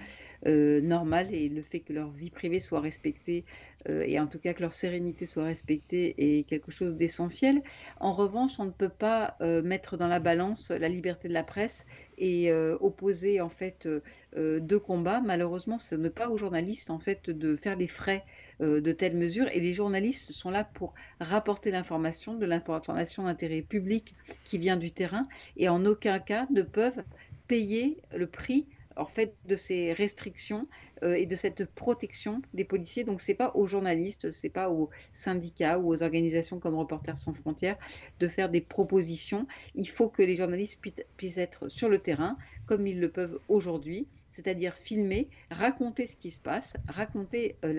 [0.45, 3.43] euh, normales et le fait que leur vie privée soit respectée
[3.89, 7.61] euh, et en tout cas que leur sérénité soit respectée est quelque chose d'essentiel.
[7.99, 11.43] En revanche, on ne peut pas euh, mettre dans la balance la liberté de la
[11.43, 11.85] presse
[12.17, 13.87] et opposer en fait
[14.35, 15.21] deux combats.
[15.21, 18.25] Malheureusement, ce n'est pas aux journalistes en fait de faire les frais
[18.59, 19.47] de telles mesures.
[19.53, 24.15] Et les journalistes sont là pour rapporter l'information, de l'information d'intérêt public
[24.45, 27.03] qui vient du terrain, et en aucun cas ne peuvent
[27.47, 28.65] payer le prix
[28.97, 30.67] en fait de ces restrictions
[31.03, 33.03] euh, et de cette protection des policiers.
[33.03, 37.33] Donc c'est pas aux journalistes, c'est pas aux syndicats ou aux organisations comme Reporters sans
[37.33, 37.77] frontières
[38.19, 39.47] de faire des propositions.
[39.75, 40.79] Il faut que les journalistes
[41.17, 46.29] puissent être sur le terrain comme ils le peuvent aujourd'hui c'est-à-dire filmer, raconter ce qui
[46.29, 47.73] se passe, raconter euh,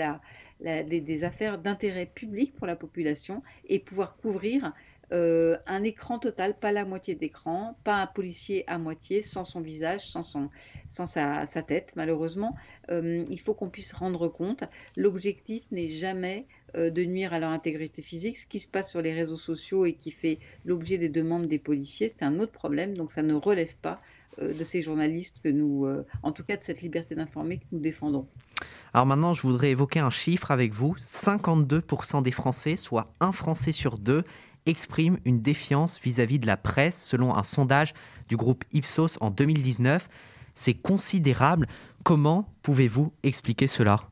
[0.83, 4.73] des affaires d'intérêt public pour la population et pouvoir couvrir
[5.13, 9.61] euh, un écran total, pas la moitié d'écran, pas un policier à moitié, sans son
[9.61, 10.25] visage, sans,
[10.89, 12.57] sa, tête, malheureusement.
[12.91, 14.65] Euh, il faut qu'on puisse rendre compte.
[14.97, 18.37] L'objectif n'est jamais de nuire à leur intégrité physique.
[18.37, 21.59] Ce qui se passe sur les réseaux sociaux et qui fait l'objet des demandes des
[21.59, 24.03] policiers, c'est un autre problème, donc ça ne relève pas
[24.41, 27.81] de ces journalistes que nous, euh, en tout cas de cette liberté d'informer que nous
[27.81, 28.27] défendons.
[28.95, 30.95] Alors maintenant, je voudrais évoquer un chiffre avec vous.
[30.97, 34.25] 52% des Français, soit un Français sur deux,
[34.67, 37.95] expriment une défiance vis-à-vis de la presse, selon un sondage
[38.29, 40.09] du groupe Ipsos en 2019.
[40.55, 41.69] C'est considérable.
[42.03, 44.09] Comment pouvez-vous expliquer cela?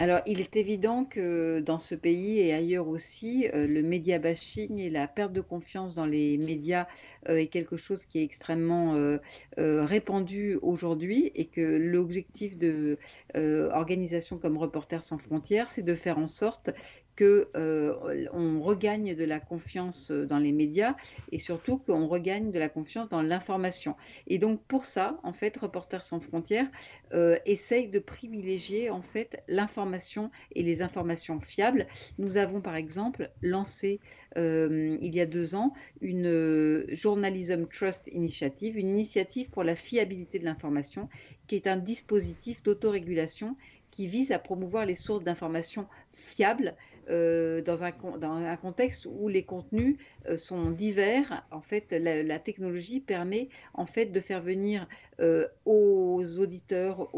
[0.00, 4.78] Alors, il est évident que dans ce pays et ailleurs aussi, euh, le média bashing
[4.78, 6.88] et la perte de confiance dans les médias
[7.28, 9.18] euh, est quelque chose qui est extrêmement euh,
[9.56, 12.98] répandu aujourd'hui et que l'objectif de
[13.34, 16.70] organisations comme Reporters sans frontières, c'est de faire en sorte
[17.16, 20.94] que euh, on regagne de la confiance dans les médias
[21.32, 23.96] et surtout qu'on regagne de la confiance dans l'information.
[24.26, 26.66] Et donc pour ça, en fait, Reporters sans frontières
[27.12, 31.86] euh, essaye de privilégier en fait l'information et les informations fiables.
[32.18, 34.00] Nous avons par exemple lancé
[34.36, 40.38] euh, il y a deux ans une Journalism Trust Initiative, une initiative pour la fiabilité
[40.38, 41.08] de l'information,
[41.46, 43.56] qui est un dispositif d'autorégulation
[43.94, 46.74] qui vise à promouvoir les sources d'informations fiables
[47.10, 51.46] euh, dans, un, dans, un, contexte où les contenus euh, sont divers.
[51.52, 54.88] En fait, la, technologie permet de faire venir
[55.20, 57.08] euh, aux auditeurs,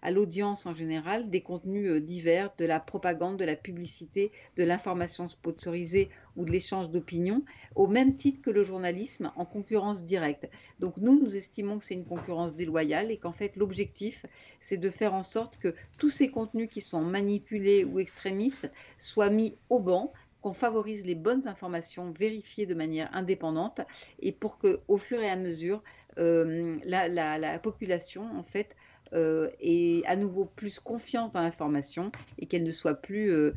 [0.00, 5.28] à l'audience en général, des contenus divers, de la propagande, de la publicité, de l'information
[5.28, 7.42] sponsorisée ou de l'échange d'opinions,
[7.74, 10.48] au même titre que le journalisme en concurrence directe.
[10.80, 14.26] Donc nous, nous estimons que c'est une concurrence déloyale et qu'en fait l'objectif,
[14.60, 19.30] c'est de faire en sorte que tous ces contenus qui sont manipulés ou extrémistes soient
[19.30, 23.80] mis au banc qu'on favorise les bonnes informations vérifiées de manière indépendante
[24.20, 25.82] et pour que, au fur et à mesure,
[26.18, 28.76] euh, la, population, en fait,
[29.12, 33.52] euh, ait à nouveau plus confiance dans l'information et qu'elle ne soit plus euh,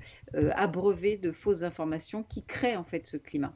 [0.56, 3.54] abreuvée de fausses informations qui créent en fait ce climat.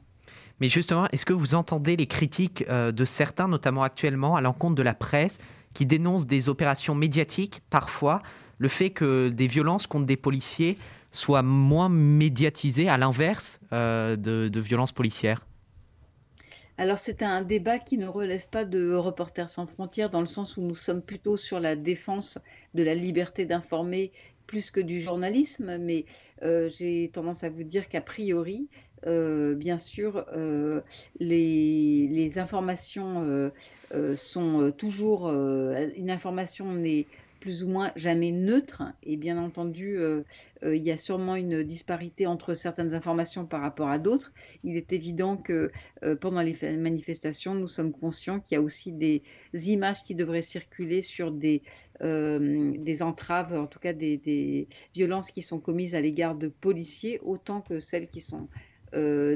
[0.60, 4.82] Mais justement, est-ce que vous entendez les critiques de certains, notamment actuellement, à l'encontre de
[4.82, 5.38] la presse,
[5.74, 8.22] qui dénoncent des opérations médiatiques, parfois,
[8.58, 10.78] le fait que des violences contre des policiers
[11.12, 15.46] soit moins médiatisé à l'inverse euh, de, violences policières?
[16.76, 20.56] Alors c'est un débat qui ne relève pas de Reporters sans frontières dans le sens
[20.56, 22.38] où nous sommes plutôt sur la défense
[22.74, 24.12] de la liberté d'informer
[24.46, 26.04] plus que du journalisme, mais
[26.42, 28.68] euh, j'ai tendance à vous dire qu'a priori,
[29.06, 30.24] euh, bien sûr,
[31.20, 33.50] les, les, informations
[34.14, 35.30] sont toujours...
[35.30, 37.06] une information n'est
[37.44, 38.84] plus ou moins jamais neutre.
[39.02, 40.22] Et bien entendu, euh,
[40.64, 44.32] euh, il y a sûrement une disparité entre certaines informations par rapport à d'autres.
[44.62, 45.70] Il est évident que
[46.04, 50.40] euh, pendant les manifestations, nous sommes conscients qu'il y a aussi des images qui devraient
[50.40, 51.60] circuler sur des,
[52.00, 57.20] des entraves, en tout cas des, des, violences qui sont commises à l'égard de policiers,
[57.22, 58.48] autant que celles qui sont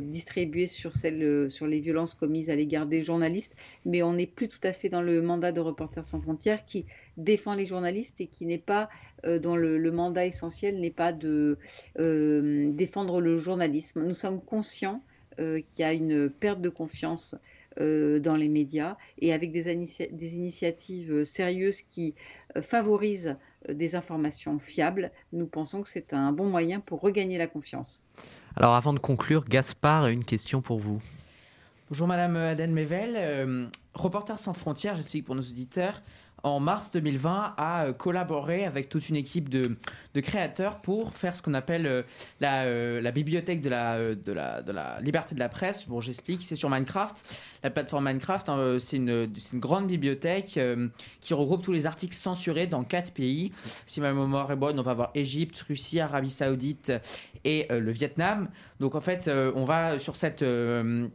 [0.00, 4.48] distribué sur, celle, sur les violences commises à l'égard des journalistes, mais on n'est plus
[4.48, 8.26] tout à fait dans le mandat de Reporters sans frontières qui défend les journalistes et
[8.26, 8.88] qui n'est pas,
[9.24, 11.58] dont le, mandat essentiel n'est pas de
[11.98, 14.04] défendre le journalisme.
[14.04, 15.02] Nous sommes conscients
[15.36, 17.34] qu'il y a une perte de confiance
[17.80, 22.14] euh, dans les médias et avec des, initiatives euh, sérieuses qui
[22.56, 23.36] euh, favorisent
[23.68, 28.04] des informations fiables, nous pensons que c'est un bon moyen pour regagner la confiance.
[28.56, 31.00] Alors avant de conclure, Gaspard, une question pour vous.
[31.90, 36.02] Bonjour Madame Aden Mevel, Reporters sans frontières, j'explique pour nos auditeurs,
[36.42, 39.76] en mars 2020, a euh, collaboré avec toute une équipe de,
[40.20, 42.02] créateurs pour faire ce qu'on appelle euh,
[42.42, 45.88] euh, la, bibliothèque de la, de, la, de liberté de la presse.
[45.88, 47.24] Bon, j'explique, c'est sur Minecraft.
[47.62, 50.58] La plateforme Minecraft, hein, c'est une, grande bibliothèque
[51.20, 53.52] qui regroupe tous les articles censurés dans quatre pays.
[53.86, 56.92] Si ma mémoire est bonne, on va avoir Égypte, Russie, Arabie Saoudite
[57.44, 58.48] et le Vietnam.
[58.80, 60.44] Donc en fait, on va sur cette,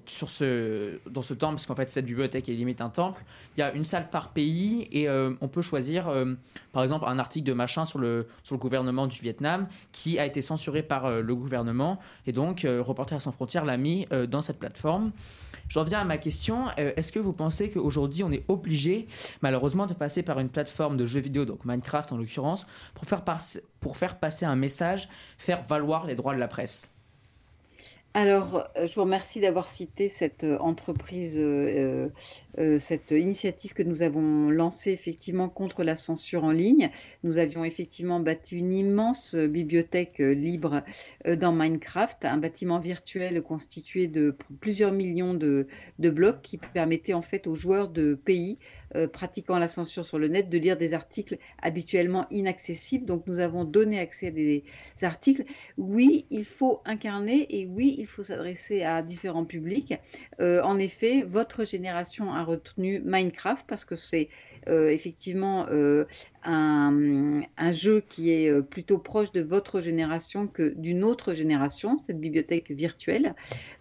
[0.06, 3.24] sur ce, dans ce temple, parce qu'en fait cette bibliothèque est limite un temple.
[3.56, 6.34] Il y a une salle par pays et euh, on peut choisir, euh,
[6.72, 10.84] par exemple, un article de machin sur le gouvernement du Vietnam qui a été censuré
[10.84, 12.00] par euh, le gouvernement.
[12.26, 15.12] Et donc, Reporters sans frontières l'a mis dans cette plateforme.
[15.70, 16.70] J'en viens à ma question.
[16.78, 19.08] Est-ce que vous pensez qu'aujourd'hui, on est obligé,
[19.42, 24.20] malheureusement, de passer par une plateforme de jeux vidéo, donc Minecraft en l'occurrence, pour faire
[24.20, 26.94] passer un message, faire valoir les droits de la presse?
[28.16, 31.40] Alors, je vous remercie d'avoir cité cette entreprise
[32.60, 36.92] euh, cette initiative que nous avons lancée effectivement contre la censure en ligne.
[37.24, 40.84] Nous avions effectivement bâti une immense bibliothèque euh, libre
[41.26, 47.24] euh, dans Minecraft, un bâtiment virtuel constitué de plusieurs millions de, blocs qui permettait en
[47.24, 48.60] fait aux joueurs de pays
[49.12, 53.06] pratiquant la censure sur le net de lire des articles habituellement inaccessibles.
[53.06, 54.64] Donc nous avons donné accès à des
[55.02, 55.44] articles.
[55.78, 59.96] Oui, il faut incarner et oui, il faut s'adresser à différents publics.
[60.40, 64.30] en effet, votre génération a retenu Minecraft parce que c'est
[64.68, 65.68] euh, effectivement
[66.48, 72.00] euh, un, jeu qui est euh, plutôt proche de votre génération que d'une autre génération,
[72.00, 73.36] cette bibliothèque virtuelle,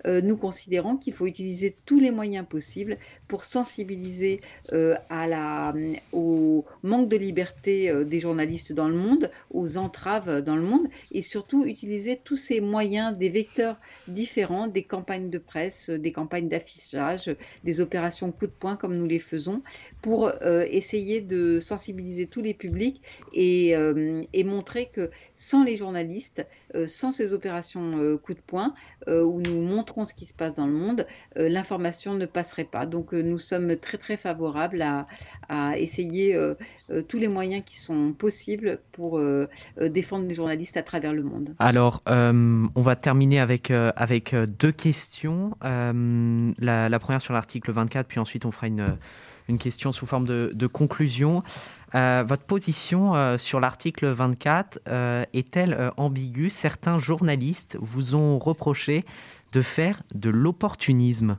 [0.04, 2.98] nous considérons qu'il faut utiliser tous les moyens possibles
[3.28, 4.40] pour sensibiliser
[4.72, 5.74] à la,
[6.12, 11.22] au manque de liberté des journalistes dans le monde, aux entraves dans le monde, et
[11.22, 13.76] surtout utiliser tous ces moyens, des vecteurs
[14.08, 19.06] différents, des campagnes de presse, des campagnes d'affichage, des opérations coup de poing comme nous
[19.06, 19.62] les faisons,
[20.00, 20.32] pour
[20.68, 27.12] essayer de sensibiliser tous les publics et, euh, montrer que sans les journalistes, euh, sans
[27.12, 28.74] ces opérations euh, coup de poing,
[29.08, 32.86] où nous montrons ce qui se passe dans le monde, l'information ne passerait pas.
[32.86, 36.38] Donc nous sommes très très favorables à, essayer
[37.08, 39.20] tous les moyens qui sont possibles pour
[39.80, 41.52] défendre les journalistes à travers le monde.
[41.58, 45.56] Alors, on va terminer avec, avec deux questions.
[45.60, 51.42] La, première sur l'article 24, puis ensuite on fera une question sous forme de, conclusion.
[51.94, 56.50] Euh, votre position euh, sur l'article 24 euh, est-elle ambiguë?
[56.50, 59.04] Certains journalistes vous ont reproché
[59.52, 61.36] de faire de l'opportunisme.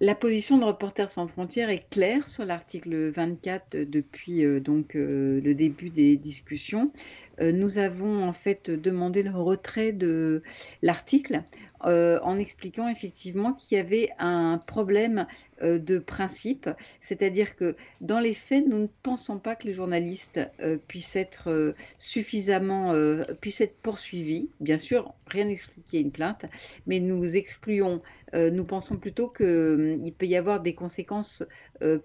[0.00, 5.88] La position de Reporters sans frontières est claire sur l'article 24 depuis donc le début
[5.88, 6.92] des discussions.
[7.40, 10.42] Nous avons en fait demandé le retrait de
[10.82, 11.42] l'article
[11.86, 15.26] euh, en expliquant effectivement qu'il y avait un problème
[15.60, 16.70] euh, de principe,
[17.02, 21.74] c'est-à-dire que dans les faits, nous ne pensons pas que les journalistes euh, puissent être
[21.98, 22.92] suffisamment,
[23.40, 24.48] puissent être poursuivis.
[24.60, 26.46] Bien sûr, rien n'exclut qu'il y ait une plainte,
[26.86, 28.00] mais nous excluons,
[28.32, 31.44] nous pensons plutôt qu'il peut y avoir des conséquences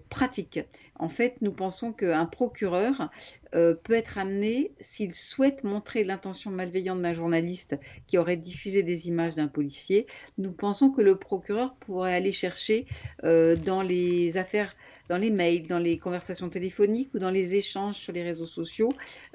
[0.08, 0.60] pratiques.
[0.96, 3.10] En fait, nous pensons qu'un procureur
[3.52, 9.34] peut être amené, s'il souhaite montrer l'intention malveillante d'un journaliste qui aurait diffusé des images
[9.34, 10.06] d'un policier,
[10.38, 12.86] nous pensons que le procureur pourrait aller chercher
[13.24, 14.70] euh, dans les affaires
[15.10, 18.90] dans les mails, dans les conversations téléphoniques ou dans les échanges sur les réseaux sociaux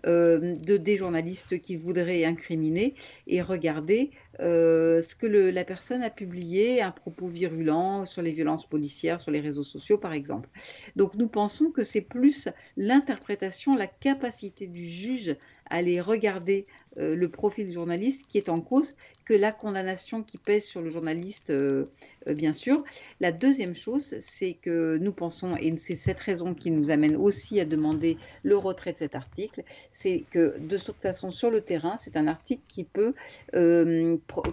[0.08, 2.96] euh, de des journalistes qui voudraient incriminer
[3.28, 8.66] et regarder euh, ce que la personne a publié, un propos virulent sur les violences
[8.66, 10.48] policières sur les réseaux sociaux par exemple.
[10.96, 15.36] Donc nous pensons que c'est plus l'interprétation, la capacité du juge
[15.70, 20.22] à aller regarder euh, le profil du journaliste qui est en cause que la condamnation
[20.22, 21.86] qui pèse sur le journaliste, euh,
[22.28, 22.84] euh, bien sûr.
[23.20, 27.60] La deuxième chose, c'est que nous pensons, et c'est cette raison qui nous amène aussi
[27.60, 31.98] à demander le retrait de cet article, c'est que de toute façon, sur le terrain,
[31.98, 33.14] c'est un article qui peut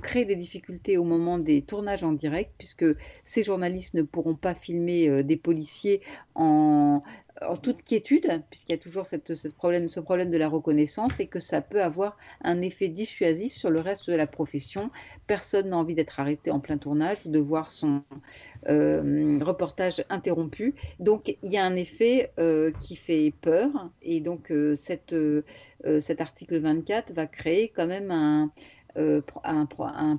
[0.02, 2.86] créer des difficultés au moment des tournages en direct, puisque
[3.24, 6.00] ces journalistes ne pourront pas filmer des policiers
[6.34, 7.02] en,
[7.40, 11.60] en toute quiétude, puisqu'il y a toujours ce problème de la reconnaissance et que ça
[11.60, 14.90] peut avoir un effet dissuasif sur le reste de la profession.
[15.26, 18.02] Personne n'a envie d'être arrêté en plein tournage ou de voir son
[18.68, 20.74] euh, reportage interrompu.
[21.00, 25.12] Donc il y a un effet euh, qui fait peur et donc euh, cet
[26.20, 28.50] article 24 va créer quand même un,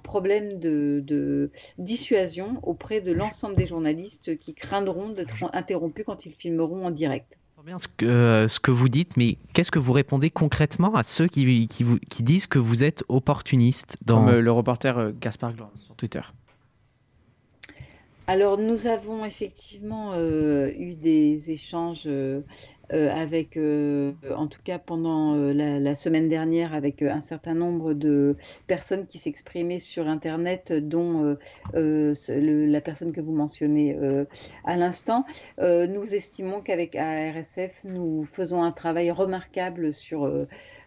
[0.03, 6.85] problème de, dissuasion auprès de l'ensemble des journalistes qui craindront d'être interrompus quand ils filmeront
[6.85, 10.95] en direct bien ce que, ce que vous dites, mais qu'est-ce que vous répondez concrètement
[10.95, 11.67] à ceux qui,
[12.19, 14.25] disent que vous êtes opportuniste dans...
[14.25, 16.21] Comme le reporter Gaspard Gland sur Twitter.
[18.25, 22.39] Alors, nous avons effectivement euh, eu des échanges euh,
[22.93, 29.07] euh, avec, en tout cas pendant la, semaine dernière, avec un certain nombre de personnes
[29.07, 31.37] qui s'exprimaient sur Internet, dont
[31.73, 33.97] la personne que vous mentionnez
[34.63, 35.25] à l'instant.
[35.59, 40.29] nous estimons qu'avec ARSF, nous faisons un travail remarquable sur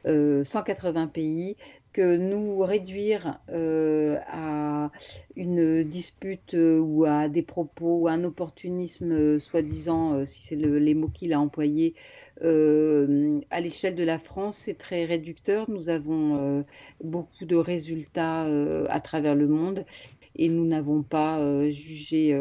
[0.04, 1.56] 180 pays
[1.98, 4.90] nous réduire euh, à
[5.36, 10.56] une dispute euh, ou à des propos ou à un opportunisme euh, soi-disant, si c'est
[10.56, 11.94] les mots qu'il a employés,
[12.42, 15.70] à l'échelle de la France, c'est très réducteur.
[15.70, 16.66] Nous avons
[17.02, 18.44] beaucoup de résultats
[18.90, 19.86] à travers le monde
[20.34, 21.40] et nous n'avons pas
[21.70, 22.38] jugé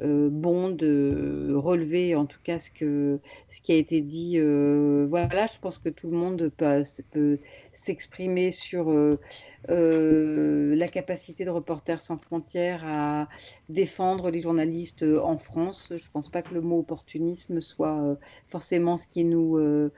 [0.00, 3.18] bon de relever en tout cas ce, que,
[3.50, 4.38] ce qui a été dit.
[4.38, 7.40] voilà, je pense que tout le monde peut
[7.84, 9.20] s'exprimer sur euh,
[9.68, 13.28] euh, la capacité de Reporters sans frontières à
[13.68, 15.88] défendre les journalistes euh, en France.
[15.90, 18.18] Je ne pense pas que le mot opportunisme soit
[18.48, 19.90] forcément ce qui nous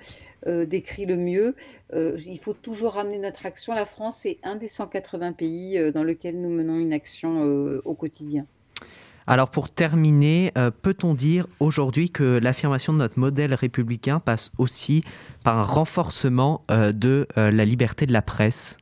[0.47, 1.55] décrit le mieux.
[1.93, 3.75] il faut toujours ramener notre action.
[3.75, 7.41] La France est un des 180 pays dans lequel nous menons une action
[7.85, 8.47] au quotidien.
[9.27, 10.53] Alors pour terminer,
[10.83, 15.03] peut-on dire aujourd'hui que l'affirmation de notre modèle républicain passe aussi
[15.47, 18.79] par un renforcement euh, de euh, la liberté de la presse?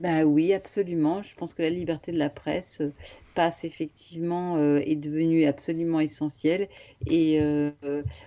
[0.00, 1.22] Ben oui, absolument.
[1.22, 2.92] Je pense que la liberté de la presse euh,
[3.34, 6.68] passe effectivement, est devenue absolument essentielle.
[7.08, 7.40] Et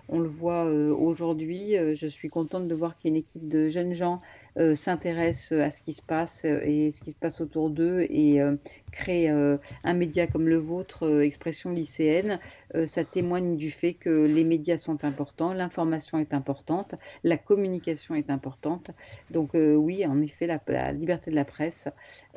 [0.09, 1.75] on le voit aujourd'hui.
[1.95, 4.21] je suis contente de voir qu'il y a une équipe de jeunes gens
[4.57, 8.07] euh, s'intéressent à ce qui se passe euh, et ce qui se passe autour d'eux
[8.09, 8.55] et euh,
[8.91, 12.39] créent un média comme le vôtre, Expression lycéenne,
[12.87, 18.31] ça témoigne du fait que les médias sont importants, l'information est importante, la communication est
[18.31, 18.89] importante.
[19.29, 21.89] Donc oui, en effet, la, liberté de la presse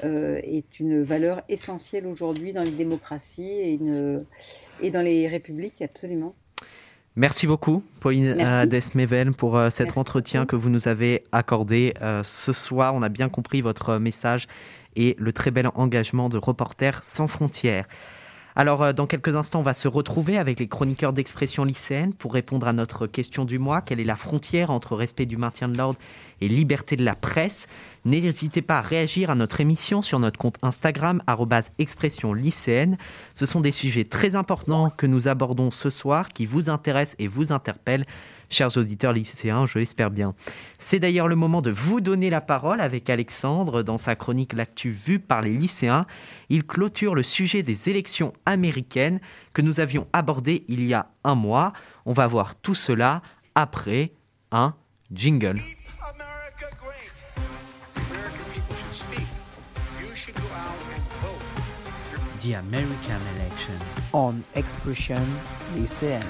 [0.03, 3.79] est une valeur essentielle aujourd'hui dans les démocraties
[4.83, 6.35] et dans les républiques, absolument.
[7.17, 12.23] Merci beaucoup, Pauline euh, Desmevel, pour euh, cet entretien que vous nous avez accordé euh,
[12.23, 12.95] ce soir.
[12.95, 14.47] On a bien compris votre message
[14.95, 17.87] et le très bel engagement de Reporters sans frontières.
[18.57, 22.33] Alors, euh, dans quelques instants, on va se retrouver avec les chroniqueurs d'expression lycéenne pour
[22.33, 23.81] répondre à notre question du mois.
[23.81, 25.99] Quelle est la frontière entre respect du maintien de l'ordre
[26.41, 27.69] et liberté de la presse?
[28.05, 31.21] N'hésitez pas à réagir à notre émission sur notre compte Instagram,
[31.79, 32.97] expression lycéenne.
[33.35, 37.29] Ce sont des sujets très importants que nous abordons ce soir, qui vous intéressent et
[37.29, 38.07] vous interpellent
[38.51, 40.35] chers auditeurs lycéens, je l'espère bien.
[40.79, 44.91] C'est d'ailleurs le moment de vous donner la parole avec Alexandre dans sa chronique L'actu
[44.91, 46.07] vue par les lycéens.
[46.49, 49.21] Il clôture le sujet des élections américaines
[49.53, 51.73] que nous avions abordé il y a un mois.
[52.05, 53.23] On va voir tout cela
[53.55, 54.13] après
[54.51, 54.75] un
[55.13, 55.61] jingle.
[62.41, 63.75] The American Election
[64.15, 65.21] on Expression
[65.77, 66.23] lycéenne.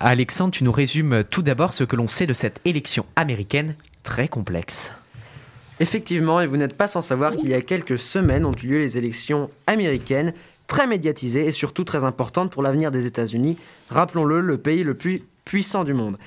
[0.00, 4.28] Alexandre, tu nous résumes tout d'abord ce que l'on sait de cette élection américaine très
[4.28, 4.92] complexe.
[5.80, 8.78] Effectivement, et vous n'êtes pas sans savoir qu'il y a quelques semaines ont eu lieu
[8.78, 10.34] les élections américaines,
[10.66, 13.56] très médiatisées et surtout très importantes pour l'avenir des États-Unis,
[13.88, 16.18] rappelons-le, le pays le plus puissant du monde.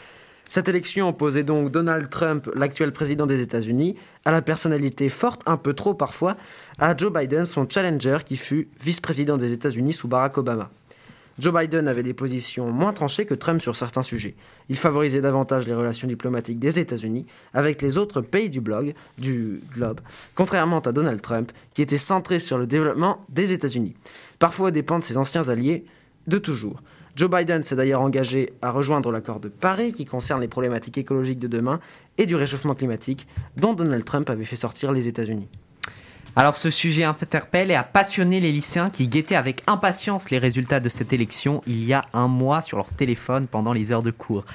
[0.48, 3.96] Cette élection opposait donc Donald Trump, l'actuel président des États-Unis,
[4.26, 6.38] à la personnalité forte, un peu trop parfois,
[6.80, 10.72] à Joe Biden, son challenger qui fut vice-président des États-Unis sous Barack Obama.
[11.40, 14.36] Joe Biden avait des positions moins tranchées que Trump sur certains sujets.
[14.68, 19.62] Il favorisait davantage les relations diplomatiques des États-Unis avec les autres pays du, blog, du
[19.74, 20.02] globe,
[20.36, 23.96] contrairement à Donald Trump, qui était centré sur le développement des États-Unis,
[24.38, 25.86] parfois aux dépens de ses anciens alliés
[26.28, 26.82] de toujours.
[27.16, 31.40] Joe Biden s'est d'ailleurs engagé à rejoindre l'accord de Paris qui concerne les problématiques écologiques
[31.40, 31.80] de demain
[32.18, 35.48] et du réchauffement climatique dont Donald Trump avait fait sortir les États-Unis.
[36.36, 40.80] Alors ce sujet interpelle et a passionné les lycéens qui guettaient avec impatience les résultats
[40.80, 44.12] de cette élection il y a un mois sur leur téléphone pendant les heures de
[44.12, 44.46] cours.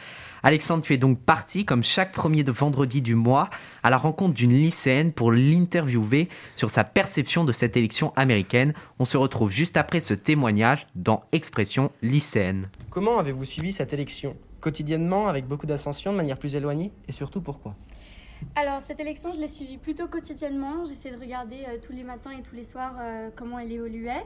[0.42, 3.48] Alexandre, tu donc parti, comme chaque premier vendredi du mois,
[3.82, 8.74] à la rencontre d'une lycéenne pour l'interviewer sur sa perception de cette élection américaine.
[8.98, 12.68] On se retrouve juste après ce témoignage dans Expression lycéenne.
[12.90, 14.36] Comment avez-vous suivi cette élection?
[14.60, 16.92] Quotidiennement, avec beaucoup d'ascension, de manière plus éloignée?
[17.08, 17.74] Et surtout pourquoi?
[18.56, 20.84] Alors, cette élection, je l'ai suivie plutôt quotidiennement.
[20.86, 22.94] J'essaie de regarder tous les matins et tous les soirs
[23.36, 24.24] comment elle évoluait.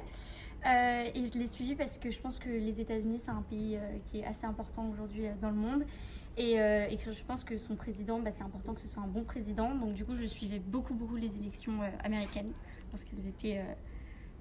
[0.65, 3.79] et je l'ai suivie parce que je pense que les États-Unis, c'est un pays
[4.11, 5.85] qui est assez important aujourd'hui dans le monde.
[6.37, 6.57] Et,
[7.05, 9.75] que je pense que son président, bah, c'est important que ce soit un bon président.
[9.75, 12.53] Donc, du coup, je suivais beaucoup, beaucoup les élections américaines
[12.91, 13.63] parce qu'elles étaient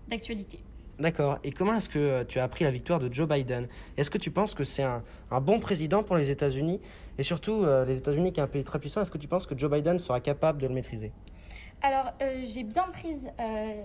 [0.08, 0.60] d'actualité.
[1.00, 1.38] D'accord.
[1.44, 3.68] Et comment est-ce que euh, tu as appris la victoire de Joe Biden?
[3.98, 5.04] Est-ce que tu penses que c'est un,
[5.42, 6.80] bon président pour les États-Unis?
[7.18, 9.48] Et surtout, euh, les États-Unis qui est un pays très puissant, est-ce que tu penses
[9.48, 11.12] que Joe Biden sera capable de le maîtriser?
[11.82, 13.28] Alors, euh, j'ai bien prise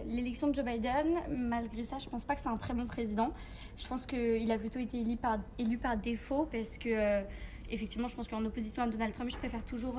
[0.06, 1.14] l'élection de Joe Biden.
[1.30, 3.32] Malgré ça, je ne pense pas que c'est un très bon président.
[3.76, 7.22] Je pense qu'il a plutôt été élu par, élu par défaut parce que,
[7.70, 9.96] effectivement, je pense qu'en opposition à Donald Trump, je préfère toujours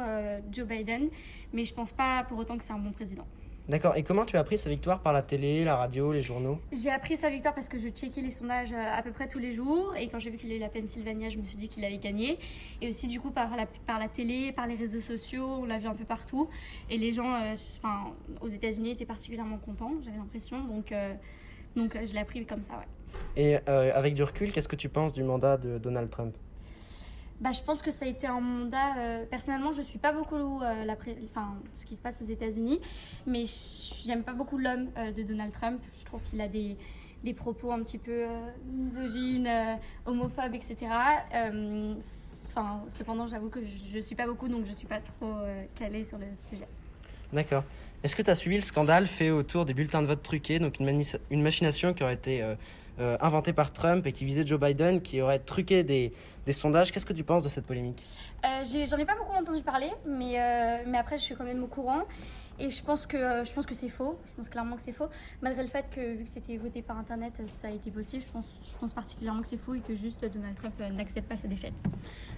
[0.52, 1.10] Joe Biden.
[1.54, 3.28] Mais je ne pense pas pour autant que c'est un bon président.
[3.70, 3.96] D'accord.
[3.96, 6.60] Et comment tu as appris sa victoire Par la télé, la radio, les journaux?
[6.74, 9.40] J'ai appris sa victoire parce que je checkais les sondages euh, à peu près tous
[9.40, 9.94] les jours.
[9.98, 12.40] Et quand j'ai vu qu'il avait la Pennsylvania, je me suis dit qu'il avait gagné.
[12.82, 15.80] Et aussi, du coup, par la, par la télé, par les réseaux sociaux, on l'a
[15.80, 16.50] vu un peu partout.
[16.90, 18.12] Et les gens euh, enfin,
[18.42, 20.62] aux États-Unis étaient particulièrement contents, j'avais l'impression.
[20.66, 21.14] Donc, euh,
[21.78, 22.88] donc je l'ai appris comme ça, ouais.
[23.38, 26.36] Et avec du recul, qu'est-ce que tu penses du mandat de Donald Trump?
[27.40, 28.98] Bah, je pense que ça a été un mandat.
[28.98, 30.96] Euh, personnellement, je suis pas beaucoup euh, la
[31.30, 32.80] enfin, ce qui se passe aux États-Unis,
[33.26, 33.46] mais
[34.06, 35.82] j'aime pas beaucoup l'homme euh, de Donald Trump.
[36.00, 36.78] Je trouve qu'il a des,
[37.24, 38.26] des, propos un petit peu
[38.66, 39.50] misogynes,
[40.06, 40.78] homophobes, etc.
[42.48, 45.34] Enfin, cependant, j'avoue que je ne suis pas beaucoup, donc je suis pas trop
[45.76, 46.68] calée sur le sujet.
[47.32, 47.64] D'accord.
[48.04, 50.80] Est-ce que tu as suivi le scandale fait autour des bulletins de vote truqués, donc
[50.80, 52.44] une, une machination qui aurait été
[53.00, 56.14] inventée par Trump et qui visait Joe Biden, qui aurait truqué des
[56.46, 56.92] des sondages.
[56.92, 58.04] Qu'est-ce que tu penses de cette polémique?
[58.46, 61.64] Euh, J'en ai, pas beaucoup entendu parler, mais, euh, mais après, je suis quand même
[61.64, 62.04] au courant.
[62.60, 64.20] Et je pense que, euh, je pense que c'est faux.
[64.28, 65.08] Je pense clairement que c'est faux.
[65.42, 68.32] Malgré le fait que, vu que c'était voté par Internet, ça a été possible, je
[68.32, 71.48] pense, je pense particulièrement que c'est faux et que juste Donald Trump n'accepte pas sa
[71.48, 71.74] défaite.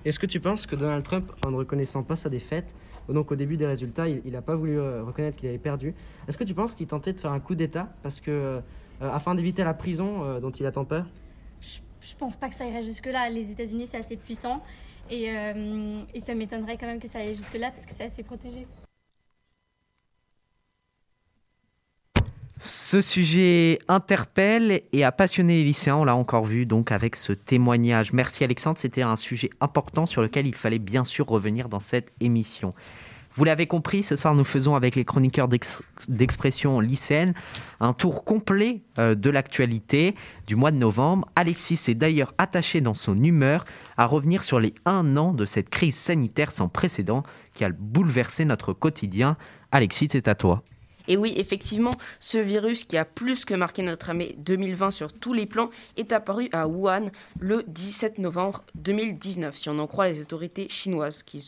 [0.05, 2.73] Est-ce que tu penses que Donald Trump, en ne reconnaissant pas sa défaite,
[3.09, 5.93] donc au début des résultats, il n'a pas voulu reconnaître qu'il avait perdu,
[6.27, 8.61] est-ce que tu penses qu'il tentait de faire un coup d'État parce que,
[9.01, 11.05] afin d'éviter la prison dont il attend peur
[12.05, 13.29] je pense pas que ça irait jusque-là.
[13.29, 14.61] Les États-Unis, c'est assez puissant.
[15.09, 18.23] Et, euh, et ça m'étonnerait quand même que ça aille jusque-là parce que c'est assez
[18.23, 18.67] protégé.
[22.57, 27.33] Ce sujet interpelle et a passionné les lycéens, on l'a encore vu donc avec ce
[27.33, 28.13] témoignage.
[28.13, 32.13] Merci Alexandre, c'était un sujet important sur lequel il fallait bien sûr revenir dans cette
[32.21, 32.73] émission.
[33.35, 35.49] Vous l'avez compris, ce soir nous faisons avec les chroniqueurs
[36.07, 37.33] d'expression lycéenne
[37.81, 40.15] un tour complet euh, de l'actualité
[40.47, 41.27] du mois de novembre.
[41.35, 43.65] Alexis est d'ailleurs attaché dans son humeur
[43.97, 47.23] à revenir sur les un an de cette crise sanitaire sans précédent
[47.53, 49.35] qui a bouleversé notre quotidien.
[49.73, 50.63] Alexis, c'est à toi.
[51.07, 55.33] Et oui, effectivement, ce virus qui a plus que marqué notre année 2020 sur tous
[55.33, 60.21] les plans est apparu à Wuhan le 17 novembre 2019, si on en croit les
[60.21, 61.39] autorités chinoises, qui,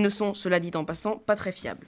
[0.00, 1.86] ne sont, cela dit en passant, pas très fiables.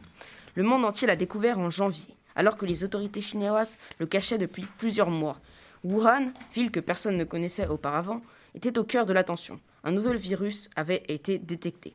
[0.54, 4.66] Le monde entier l'a découvert en janvier, alors que les autorités chinoises le cachaient depuis
[4.78, 5.38] plusieurs mois.
[5.84, 8.22] Wuhan, ville que personne ne connaissait auparavant,
[8.54, 9.60] était au cœur de l'attention.
[9.84, 11.94] Un nouvel virus avait été détecté.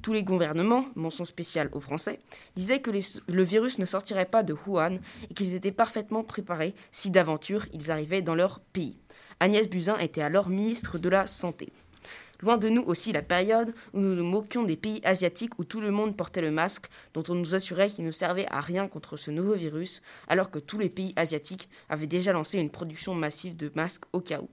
[0.00, 2.18] Tous les gouvernements, mention spéciale aux Français,
[2.56, 7.10] disaient que le virus ne sortirait pas de Wuhan et qu'ils étaient parfaitement préparés si
[7.10, 8.96] d'aventure ils arrivaient dans leur pays.
[9.40, 11.72] Agnès Buzyn était alors ministre de la Santé.
[12.40, 15.80] Loin de nous aussi la période où nous nous moquions des pays asiatiques où tout
[15.80, 19.16] le monde portait le masque, dont on nous assurait qu'il ne servait à rien contre
[19.16, 23.56] ce nouveau virus, alors que tous les pays asiatiques avaient déjà lancé une production massive
[23.56, 24.48] de masques au cas où.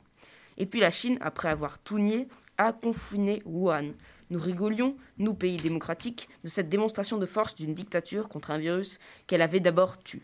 [0.57, 2.27] Et puis la Chine, après avoir tout nié,
[2.59, 3.93] a confiné Wuhan.
[4.29, 8.99] Nous rigolions, nous pays démocratiques, de cette démonstration de force d'une dictature contre un virus
[9.25, 10.21] qu'elle avait d'abord tué.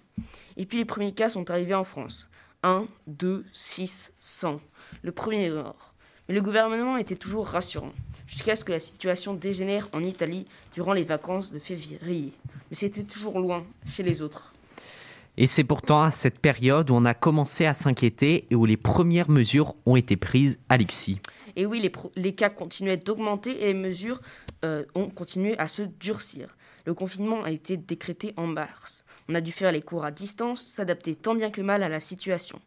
[0.57, 2.29] Et puis les premiers cas sont arrivés en France.
[2.63, 4.61] 1, 2, 6, 100.
[5.01, 5.95] Le premier mort.
[6.27, 7.93] Mais le gouvernement était toujours rassurant,
[8.25, 12.33] jusqu'à ce que la situation dégénère en Italie durant les vacances de février.
[12.69, 14.51] Mais c'était toujours loin, chez les autres.
[15.37, 18.77] Et c'est pourtant à cette période où on a commencé à s'inquiéter et où les
[18.77, 21.19] premières mesures ont été prises, Alexis.
[21.55, 24.21] Et oui, les, cas continuaient d'augmenter et les mesures
[24.65, 26.57] euh, ont continué à se durcir.
[26.85, 29.05] Le confinement a été décrété en mars.
[29.29, 31.99] On a dû faire les cours à distance, s'adapter tant bien que mal à la
[31.99, 32.61] situation.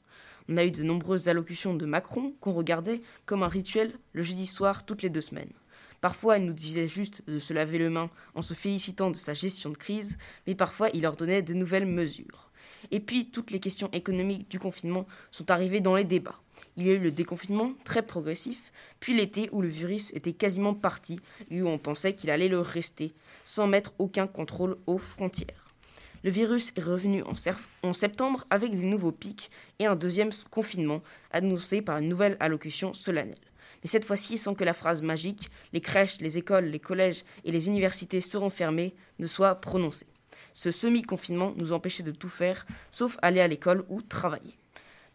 [0.48, 4.46] On a eu de nombreuses allocutions de Macron qu'on regardait comme un rituel le jeudi
[4.46, 5.52] soir toutes les deux semaines.
[6.00, 9.34] Parfois, il nous disait juste de se laver les mains en se félicitant de sa
[9.34, 10.16] gestion de crise,
[10.46, 12.50] mais parfois il ordonnait de nouvelles mesures.
[12.90, 16.40] Et puis, toutes les questions économiques du confinement sont arrivées dans les débats.
[16.76, 20.74] Il y a eu le déconfinement très progressif, puis l'été où le virus était quasiment
[20.74, 21.18] parti
[21.50, 25.68] et où on pensait qu'il allait le rester, sans mettre aucun contrôle aux frontières.
[26.24, 27.22] Le virus est revenu
[27.82, 32.92] en, septembre avec des nouveaux pics et un deuxième confinement annoncé par une nouvelle allocution
[32.92, 33.36] solennelle.
[33.82, 37.52] Mais cette fois-ci, sans que la phrase magique les crèches, les écoles, les collèges et
[37.52, 40.06] les universités seront fermés ne soit prononcée.
[40.54, 44.57] Ce semi-confinement nous empêchait de tout faire, sauf aller à l'école ou travailler.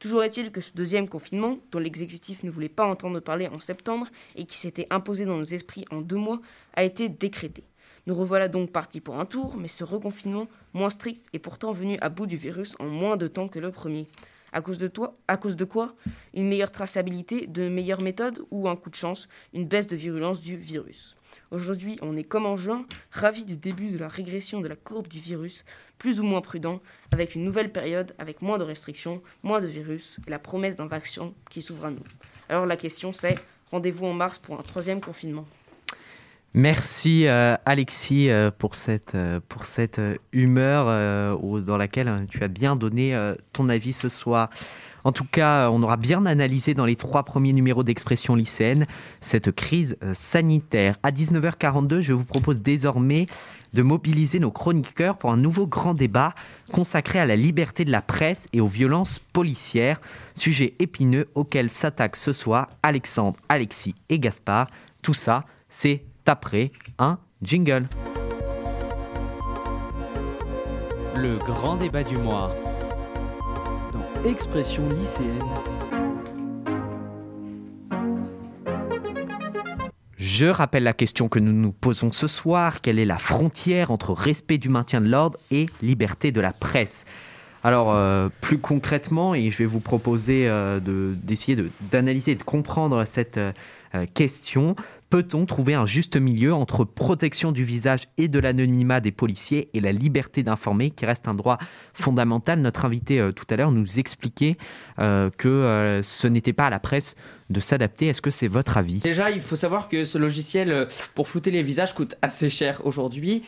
[0.04, 4.08] Toujours est-il que ce deuxième confinement, dont l'exécutif ne voulait pas entendre parler en septembre
[4.36, 6.42] et qui s'était imposé dans nos esprits en deux mois,
[6.74, 7.64] a été décrété.
[8.06, 11.98] Nous revoilà donc partis pour un tour, mais ce reconfinement, moins strict, est pourtant venu
[12.02, 14.10] à bout du virus en moins de temps que le premier.
[14.52, 14.92] À cause de,
[15.40, 15.96] cause de quoi?
[16.34, 20.42] Une meilleure traçabilité, de meilleures méthodes ou un coup de chance, une baisse de virulence
[20.42, 21.16] du virus?
[21.52, 22.80] Aujourd'hui, on est comme en juin,
[23.12, 25.66] ravis du début de la régression de la courbe du virus,
[25.98, 26.82] plus ou moins prudent,
[27.12, 31.34] avec une nouvelle période, avec moins de restrictions, moins de virus la promesse d'un vaccin
[31.50, 32.04] qui s'ouvre à nous.
[32.50, 33.36] Alors la question c'est,
[33.72, 35.46] rendez-vous en mars pour un troisième confinement.
[36.56, 40.00] Merci euh, Alexis euh, pour cette, euh, pour cette
[40.32, 40.86] humeur
[41.62, 43.18] dans laquelle tu as bien donné
[43.54, 44.50] ton avis ce soir.
[45.04, 48.86] En tout cas, on aura bien analysé dans les trois premiers numéros d'expression lycéenne
[49.22, 50.96] cette crise sanitaire.
[51.04, 53.28] À 19h42, je vous propose désormais
[53.74, 56.34] de mobiliser nos chroniqueurs pour un nouveau grand débat
[56.72, 60.00] consacré à la liberté de la presse et aux violences policières,
[60.36, 64.68] sujet épineux auquel s'attaquent ce soir Alexandre, Alexis et Gaspard.
[65.02, 67.88] Tout ça, c'est après un jingle.
[71.16, 72.56] Le grand débat du mois.
[74.26, 75.44] Expression lycéenne.
[80.16, 82.80] Je rappelle la question que nous nous posons ce soir.
[82.80, 87.06] Quelle est la frontière entre respect du maintien de l'ordre et liberté de la presse?
[87.66, 91.58] Alors, euh, plus concrètement, et je vais vous proposer euh, d'essayer
[91.92, 93.52] d'analyser et de comprendre cette euh,
[94.14, 94.78] question,
[95.14, 99.80] Peut-on trouver un juste milieu entre protection du visage et de l'anonymat des policiers et
[99.80, 101.60] la liberté d'informer, qui reste un droit
[101.94, 102.60] fondamental?
[102.60, 104.58] Notre invité euh, tout à l'heure nous expliquait
[104.98, 107.16] euh, que euh, ce n'était pas à la presse
[107.52, 108.08] de s'adapter.
[108.08, 109.02] Est-ce que c'est votre avis?
[109.02, 113.44] Déjà, il faut savoir que ce logiciel pour flouter les visages coûte assez cher aujourd'hui.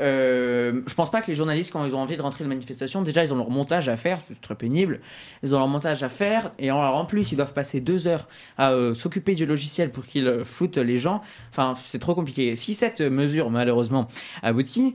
[0.00, 3.02] Euh, je pense pas que les journalistes, quand ils ont envie de rentrer de manifestation,
[3.02, 5.00] déjà ils ont leur montage à faire, c'est très pénible.
[5.42, 8.72] Ils ont leur montage à faire, et en, plus ils doivent passer deux heures à
[8.72, 11.22] euh, s'occuper du logiciel pour qu'ils euh, floutent les gens.
[11.50, 12.56] Enfin, c'est trop compliqué.
[12.56, 14.06] Si cette mesure, malheureusement,
[14.42, 14.94] aboutit,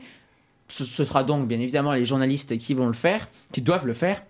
[0.68, 4.24] ce, sera donc bien évidemment les journalistes qui vont le faire, qui doivent le faire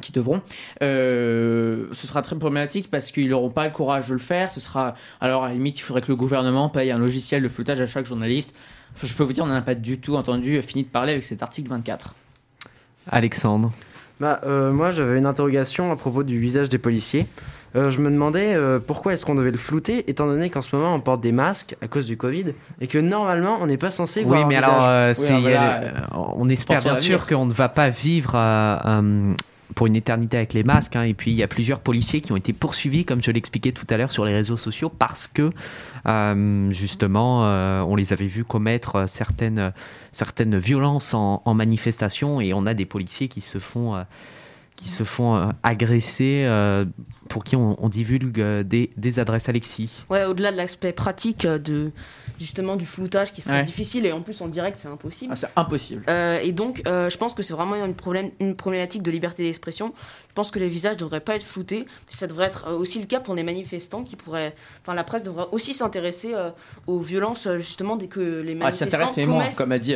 [0.00, 0.42] qui devront.
[0.80, 4.50] ce sera très problématique parce qu'ils n'auront pas le courage de le faire.
[4.50, 7.48] Ce sera alors à la limite, il faudrait que le gouvernement paye un logiciel de
[7.48, 8.56] floutage à chaque journaliste
[9.02, 11.12] je peux vous dire, on n'en a pas du tout entendu, euh, fini de parler
[11.12, 12.14] avec cet article 24.
[13.10, 13.72] Alexandre
[14.20, 17.26] bah, euh, Moi, j'avais une interrogation à propos du visage des policiers.
[17.76, 20.94] Euh, je me demandais pourquoi est-ce qu'on devait le flouter, étant donné qu'en ce moment
[20.94, 24.22] on porte des masques à cause du Covid et que normalement on n'est pas censé
[24.22, 24.42] voir.
[24.42, 28.36] Oui, mais alors, on espère bien sûr qu'on ne va pas vivre
[29.74, 30.96] pour une éternité avec les masques.
[30.96, 31.04] Hein.
[31.04, 33.86] Et puis il y a plusieurs policiers qui ont été poursuivis, comme je l'expliquais tout
[33.90, 35.50] à l'heure, sur les réseaux sociaux parce que
[36.06, 39.72] euh, justement euh, on les avait vus commettre certaines,
[40.12, 44.04] certaines violences en, en, manifestation et on a des policiers qui se font
[44.76, 46.84] qui se font euh, agresser, euh,
[47.28, 50.04] pour qui on, divulgue euh, des, des, adresses Alexis.
[50.10, 51.92] Ouais, au-delà de l'aspect pratique de
[52.40, 55.32] justement du floutage qui serait difficile et en plus en direct c'est impossible.
[55.32, 56.04] Ah, c'est impossible.
[56.42, 59.94] et donc je pense que c'est vraiment une, problème, une problématique de liberté d'expression.
[60.28, 61.86] Je pense que les visages ne devraient pas être floutés.
[62.08, 64.54] Ça devrait être aussi le cas pour les manifestants qui pourraient.
[64.82, 66.34] Enfin, la presse devrait aussi s'intéresser
[66.88, 69.94] aux violences justement dès que les ah, manifestants ah, moins, comme a dit,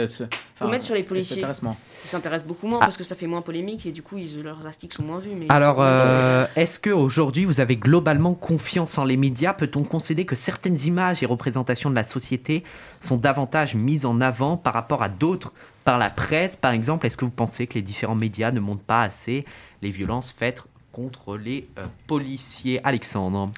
[0.60, 1.42] commettent sur les policiers.
[1.42, 4.67] Ils s'intéressent beaucoup moins parce que ça fait moins polémique et du coup ils leur
[4.68, 5.34] articles sont moins vus.
[5.34, 9.52] Mais Alors, euh, est-ce qu'aujourd'hui, vous avez globalement confiance en les médias?
[9.52, 12.62] Peut-on concéder que certaines images et représentations de la société
[13.00, 15.52] sont davantage mises en avant par rapport à d'autres
[15.84, 18.82] par la presse Par exemple, est-ce que vous pensez que les différents médias ne montrent
[18.82, 19.44] pas assez
[19.82, 20.62] les violences faites
[20.92, 22.80] contre les euh, policiers?
[22.84, 23.50] Alexandre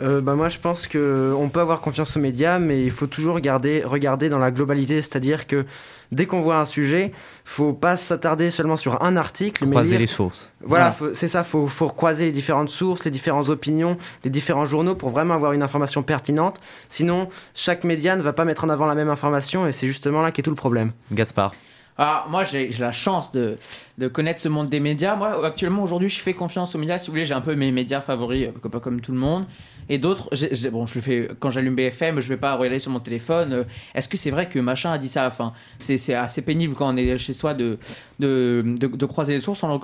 [0.00, 3.34] euh, bah moi je pense qu'on peut avoir confiance aux médias, mais il faut toujours
[3.34, 5.66] regarder, regarder dans la globalité, c'est-à-dire que
[6.12, 7.12] dès qu'on voit un sujet,
[7.44, 9.68] faut pas s'attarder seulement sur un article.
[9.68, 10.50] Croiser les sources.
[10.62, 14.94] Voilà, c'est ça, faut, faut croiser les différentes sources, les différentes opinions, les différents journaux
[14.94, 16.58] pour vraiment avoir une information pertinente.
[16.88, 20.22] Sinon, chaque média ne va pas mettre en avant la même information et c'est justement
[20.22, 20.92] là qu'est tout le problème.
[21.12, 21.52] Gaspard.
[22.00, 23.56] Alors, moi, j'ai la chance de,
[23.98, 25.16] de, connaître ce monde des médias.
[25.16, 26.96] Moi, actuellement, aujourd'hui, je fais confiance aux médias.
[26.96, 29.44] Si vous voulez, j'ai un peu mes médias favoris, euh, pas comme tout le monde.
[29.90, 30.30] Et d'autres,
[30.70, 33.52] bon, je le fais quand j'allume BFM, je vais pas regarder sur mon téléphone.
[33.52, 33.64] Euh,
[33.94, 36.96] est-ce que c'est vrai que machin a dit ça Enfin, c'est assez pénible quand on
[36.96, 37.76] est chez soi de,
[38.20, 39.64] de, de, croiser les sources.
[39.64, 39.78] En,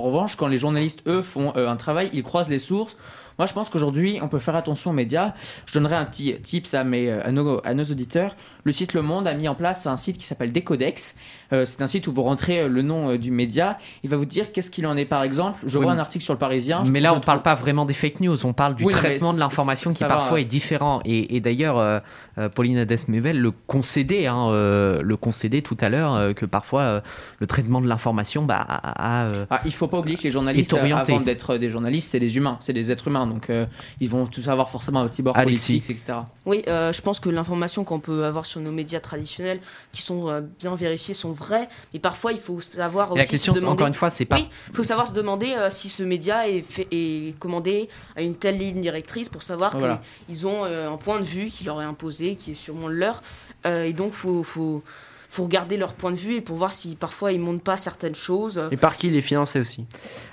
[0.00, 2.96] revanche, quand les journalistes, eux, font euh, un travail, ils croisent les sources.
[3.38, 5.32] Moi, je pense qu'aujourd'hui, on peut faire attention aux médias.
[5.66, 8.34] Je donnerai un petit tips à, mes, à, nos, à nos auditeurs.
[8.64, 11.16] Le site Le Monde a mis en place un site qui s'appelle Decodex.
[11.52, 14.52] Euh, c'est un site où vous rentrez le nom du média il va vous dire
[14.52, 15.04] qu'est-ce qu'il en est.
[15.04, 16.82] Par exemple, je Oui, vois un article sur le Parisien.
[16.90, 19.32] Mais là, on parle trouve- pas vraiment des fake news, on parle du Oui, traitement
[19.32, 21.00] de l'information qui va, parfois est différent.
[21.04, 21.98] Et, et d'ailleurs, euh,
[22.38, 26.80] euh, Pauline Adès-Mével le concédait, hein, euh, le concédait tout à l'heure, euh, que parfois
[26.82, 27.00] euh,
[27.40, 30.30] le traitement de l'information bah, a, a, euh, Ah, il faut pas oublier que les
[30.30, 33.26] journalistes, avant d'être des journalistes, c'est des humains, c'est des êtres humains.
[33.26, 33.66] Donc, euh,
[34.00, 35.72] ils vont tous avoir forcément un petit bord Alexis.
[35.78, 36.18] politique, etc.
[36.46, 39.60] Oui, euh, je pense que l'information qu'on peut avoir sur nos médias traditionnels,
[39.92, 41.68] qui sont euh, bien vérifiés, sont vraies.
[41.92, 43.74] Mais parfois, il faut savoir Et aussi la question, se demander.
[43.74, 44.36] encore une fois, c'est pas.
[44.36, 48.22] Oui, il faut savoir se demander euh, si ce média est, fait, est commandé à
[48.22, 50.00] une telle ligne directrice pour savoir Voilà.
[50.26, 52.96] qu'ils ont euh, un point de vue qui leur est imposé, qui est sûrement le
[52.96, 53.22] leur.
[53.64, 54.82] Et donc, faut, faut,
[55.32, 58.14] faut regarder leur point de vue et pour voir si parfois ils montent pas certaines
[58.14, 58.68] choses.
[58.70, 59.86] Et par qui il est financé aussi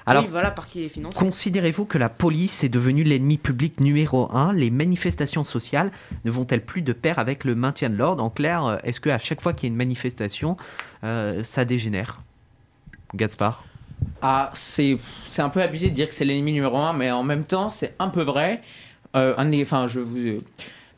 [0.06, 1.14] Alors, oui, voilà, par qui les finances.
[1.14, 4.52] Considérez-vous que la police est devenue l'ennemi public numéro un?
[4.52, 5.94] Les manifestations sociales
[6.26, 8.22] ne vont-elles plus de pair avec le maintien de l'ordre?
[8.22, 10.58] En clair, euh, est-ce qu'à chaque fois qu'il y a une manifestation,
[11.06, 12.20] euh, ça dégénère?
[13.16, 13.64] Gaspard
[14.22, 14.98] Ah, c'est
[15.30, 17.70] c'est un peu abusé de dire que c'est l'ennemi numéro un, mais en même temps,
[17.70, 18.62] c'est un peu vrai.
[19.16, 20.38] Euh, un enfin, je vous.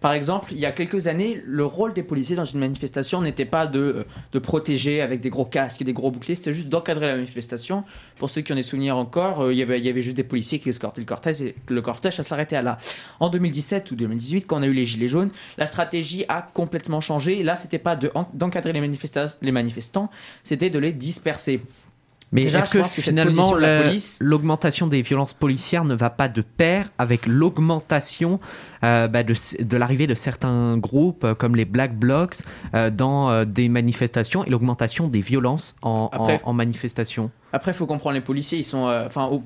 [0.01, 3.45] Par exemple, il y a quelques années, le rôle des policiers dans une manifestation n'était
[3.45, 6.69] pas de, euh, de protéger avec des gros casques et des gros boucliers, c'était juste
[6.69, 7.83] d'encadrer la manifestation.
[8.15, 10.17] Pour ceux qui ont des souvenirs encore, euh, il y avait- il y avait juste
[10.17, 12.79] des policiers qui escortaient le cortège et le cortège, ça s'arrêtait à là.
[13.19, 15.29] En 2017 ou 2018, quand on a eu les Gilets jaunes,
[15.59, 17.43] la stratégie a complètement changé.
[17.43, 20.09] Là, c'était pas de- d'encadrer les manifestants,
[20.43, 21.61] c'était de les disperser.
[22.33, 27.27] Mais est-ce que finalement la l'augmentation des violences policières ne va pas de pair avec
[27.27, 28.39] l'augmentation
[28.83, 32.37] euh, bah, de, de l'arrivée de certains groupes euh, comme les Black Blocs
[32.73, 37.31] euh, dans des manifestations et l'augmentation des violences en, Après- en manifestation?
[37.53, 38.83] Après, il faut comprendre les policiers, ils sont.
[39.05, 39.43] Enfin, au-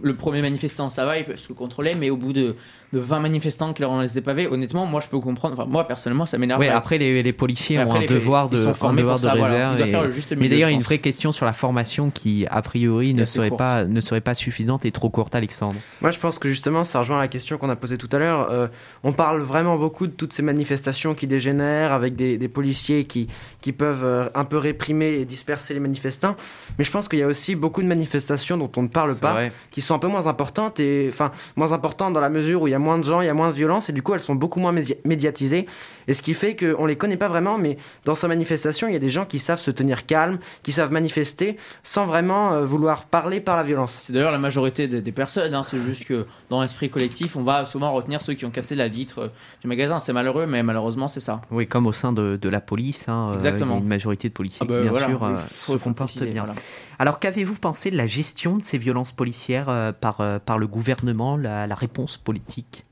[0.00, 2.54] le premier manifestant, ça va, ils peuvent se contrôler, mais au bout de,
[2.92, 5.54] de 20 manifestants qui leur laissent des pavés, honnêtement, moi je peux comprendre.
[5.58, 6.60] Enfin, moi personnellement, ça m'énerve.
[6.60, 6.76] Oui, pas.
[6.76, 9.16] après les, les policiers Mais ont après, un les- devoir de, ils sont un devoir
[9.16, 9.54] pour de ça, voilà.
[9.54, 9.72] réserve.
[9.74, 12.46] Ils doivent et- faire le juste Mais d'ailleurs, une vraie question sur la formation qui,
[12.50, 13.58] a priori, ne serait, courte.
[13.58, 15.76] pas, ne serait pas suffisante et trop courte, Alexandre.
[16.00, 18.48] Moi, je pense que justement, ça rejoint la question qu'on a posée tout à l'heure.
[18.50, 18.68] Euh,
[19.04, 23.28] on parle vraiment beaucoup de toutes ces manifestations qui dégénèrent avec des, des policiers qui,
[23.60, 26.36] qui peuvent euh, un peu réprimer et disperser les manifestants.
[26.78, 29.32] Mais je pense qu'il y a aussi beaucoup de manifestations dont on ne parle pas,
[29.32, 29.52] vrai.
[29.70, 32.70] qui sont un peu moins importantes et enfin moins importantes dans la mesure où il
[32.70, 34.20] y a moins de gens, il y a moins de violence et du coup elles
[34.20, 35.66] sont beaucoup moins médi- médiatisées.
[36.06, 38.96] Et ce qui fait qu'on les connaît pas vraiment, mais dans sa manifestation, il y
[38.96, 43.04] a des gens qui savent se tenir calmes, qui savent manifester sans vraiment euh, vouloir
[43.06, 43.98] parler par la violence.
[44.00, 47.42] C'est d'ailleurs la majorité des, des personnes, hein, c'est juste que dans l'esprit collectif, on
[47.42, 49.28] va souvent retenir ceux qui ont cassé la vitre euh,
[49.60, 49.98] du magasin.
[49.98, 51.40] C'est malheureux, mais malheureusement, c'est ça.
[51.50, 53.72] Oui, comme au sein de, de la police, hein, euh, Exactement.
[53.74, 55.72] il y a une majorité de policiers Ah bah qui, bien voilà, sûr, euh, se
[55.76, 56.44] comportent bien.
[56.44, 56.54] voilà.
[57.00, 60.66] Alors, qu'avez-vous pensé de la gestion de ces violences policières euh, par, euh, par le
[60.66, 62.84] gouvernement, la, réponse politique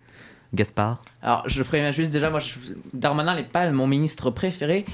[0.55, 1.03] Gaspard?
[1.23, 2.41] Alors, je préviens juste déjà, moi,
[2.95, 4.85] Darmanin n'est pas mon ministre préféré.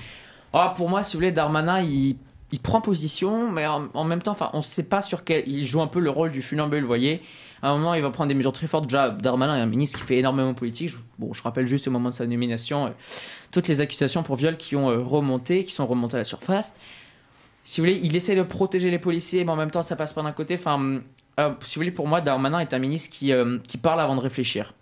[0.55, 2.17] Ah, pour moi, si vous voulez, Darmanin, il,
[2.63, 5.47] prend position, mais en, même temps, on ne sait pas sur quel.
[5.47, 7.23] Il joue un peu le rôle du funambule, vous voyez.
[7.61, 8.85] À un moment, il va prendre des mesures très fortes.
[8.85, 10.89] Déjà, Darmanin est un ministre qui fait énormément politique.
[10.89, 12.91] Je- bon, je rappelle juste au moment de sa nomination, euh,
[13.53, 16.75] toutes les accusations pour viol qui ont remonté, qui sont remontées à la surface.
[17.65, 20.13] Si vous voulez, il essaie de protéger les policiers, mais en même temps, ça passe
[20.13, 20.55] pas d'un côté.
[20.55, 21.01] Enfin,
[21.41, 24.17] euh, si vous voulez, pour moi, Darmanin est un ministre qui, euh, qui parle avant
[24.17, 24.75] de réfléchir.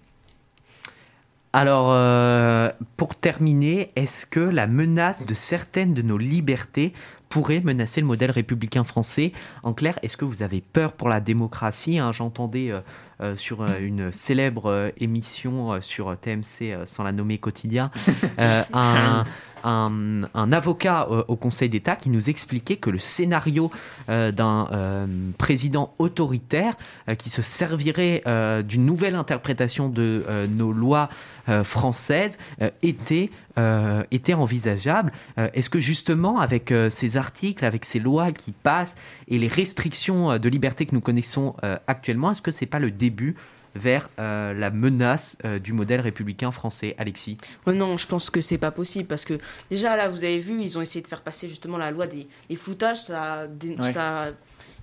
[1.53, 6.93] Alors, euh, pour terminer, est-ce que la menace de certaines de nos libertés
[7.28, 9.33] pourrait menacer le modèle républicain français?
[9.64, 11.99] En clair, est-ce que vous avez peur pour la démocratie?
[11.99, 12.81] Hein J'entendais euh,
[13.20, 17.91] euh, sur euh, une célèbre euh, émission euh, sur TMC, euh, sans la nommer quotidien,
[18.39, 19.24] euh, un,
[19.64, 23.70] un- avocat au Conseil d'État qui nous expliquait que le scénario
[24.08, 25.06] euh, d'un euh,
[25.38, 26.74] président autoritaire
[27.08, 28.22] euh, qui se servirait
[28.64, 31.08] d'une nouvelle interprétation de nos lois
[31.64, 32.38] françaises
[32.82, 33.30] était,
[34.11, 35.12] était envisageable.
[35.36, 38.94] Est-ce que justement, avec ces articles, avec ces lois qui passent
[39.28, 41.54] et les restrictions de liberté que nous connaissons
[41.86, 43.36] actuellement, est-ce que c'est pas le début
[43.74, 48.58] vers euh, la menace euh, du modèle républicain français, Alexis non, je pense que c'est
[48.58, 49.38] pas possible parce que
[49.70, 52.26] déjà là, vous avez vu, ils ont essayé de faire passer justement la loi des,
[52.48, 53.02] des floutages.
[53.02, 53.46] Ça,
[53.78, 53.92] Ouais.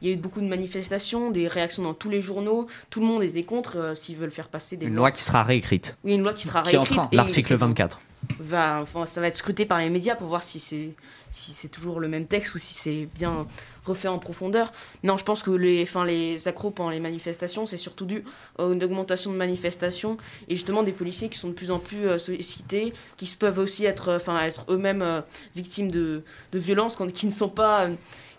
[0.01, 2.67] il y a eu beaucoup de manifestations, des réactions dans tous les journaux.
[2.89, 5.09] Tout le monde était contre euh, s'ils veulent faire passer des Une lois.
[5.09, 5.97] loi qui sera réécrite.
[6.03, 7.13] Oui, une loi qui sera Qui est en réécrite.
[7.13, 7.99] L'article qui 24.
[8.39, 10.93] Va, enfin, ça va être scruté par les médias pour voir si c'est
[11.31, 13.41] si c'est toujours le même texte ou si c'est bien
[13.87, 14.71] refait en profondeur.
[15.03, 18.23] Non, je pense que les, enfin, les accros pendant les manifestations, c'est surtout dû
[18.59, 20.17] à une augmentation de manifestations
[20.49, 23.85] et justement des policiers qui sont de plus en plus euh, sollicités, qui peuvent aussi
[23.85, 25.21] être, euh, enfin, être eux-mêmes euh,
[25.55, 27.93] victimes de, de violences quand- qui ne sont pas euh,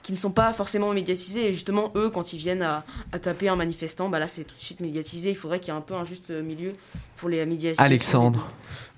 [0.05, 2.83] qui ne sont pas forcément médiatisés et justement eux quand ils viennent à,
[3.13, 5.77] à taper un manifestant bah là c'est tout de suite médiatisé il faudrait qu'il y
[5.77, 6.73] ait un peu un juste milieu
[7.17, 7.85] pour les médiations.
[7.85, 8.49] Alexandre.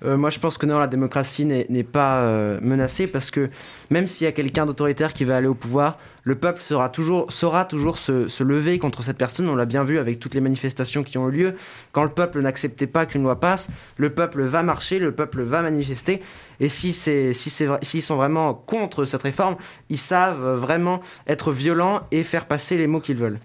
[0.05, 3.49] Euh, moi, je pense que non, la démocratie n'est n'est pas euh, menacée parce que
[3.89, 7.31] même s'il y a quelqu'un d'autoritaire qui va aller au pouvoir, le peuple sera toujours,
[7.31, 9.49] saura toujours se, lever contre cette personne.
[9.49, 11.55] On l'a bien vu avec toutes les manifestations qui ont eu lieu.
[11.91, 15.61] Quand le peuple n'acceptait pas qu'une loi passe, le peuple va marcher, le peuple va
[15.61, 16.21] manifester.
[16.59, 19.55] Et si c'est, si c'est, s'ils sont vraiment contre cette réforme,
[19.89, 23.39] ils savent vraiment être violents et faire passer les mots qu'ils veulent.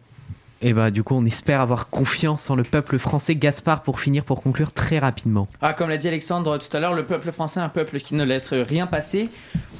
[0.62, 3.34] Et bah du coup, on espère avoir confiance en le peuple français.
[3.34, 5.46] Gaspard, pour finir, pour conclure très rapidement.
[5.60, 8.14] Ah, comme l'a dit Alexandre tout à l'heure, le peuple français est un peuple qui
[8.14, 9.28] ne laisse rien passer.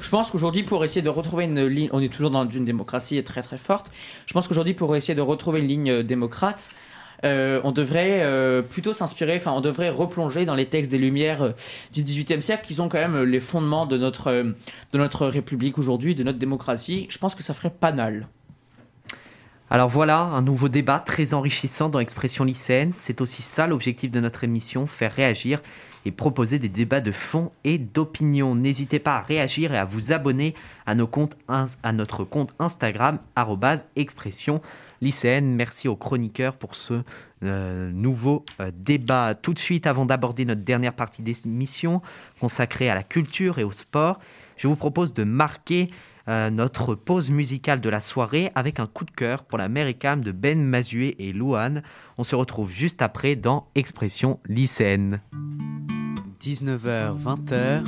[0.01, 3.23] Je pense qu'aujourd'hui, pour essayer de retrouver une ligne, on est toujours dans une démocratie
[3.23, 3.91] très très forte.
[4.27, 6.75] Je pense qu'aujourd'hui, pour essayer de retrouver une ligne euh, démocrate,
[7.23, 11.41] euh, on devrait euh, plutôt s'inspirer, enfin, on devrait replonger dans les textes des Lumières
[11.41, 11.51] euh,
[11.93, 16.15] du XVIIIe siècle, qui sont quand même les fondements de notre, de notre République aujourd'hui,
[16.15, 17.07] de notre démocratie.
[17.09, 18.27] Je pense que ça ferait pas mal.
[19.69, 22.91] Alors voilà, un nouveau débat très enrichissant dans Expression lycéenne.
[22.93, 25.61] C'est aussi ça l'objectif de notre émission, faire réagir
[26.05, 28.55] et proposer des débats de fond et d'opinion.
[28.55, 30.55] N'hésitez pas à réagir et à vous abonner
[30.85, 33.19] à, nos comptes, à notre compte Instagram,
[33.97, 34.61] expression
[35.01, 35.53] lycéenne.
[35.53, 37.01] Merci aux chroniqueurs pour ce
[37.43, 39.35] euh, nouveau euh, débat.
[39.35, 42.01] Tout de suite, avant d'aborder notre dernière partie d'émission
[42.39, 44.19] consacrée à la culture et au sport,
[44.55, 45.89] je vous propose de marquer
[46.29, 49.87] euh, notre pause musicale de la soirée avec un coup de cœur pour la mère
[49.87, 51.83] et calme de Ben Mazué et Louane.
[52.17, 55.21] On se retrouve juste après dans Expression lycéenne.
[56.41, 57.83] 19h, 20h,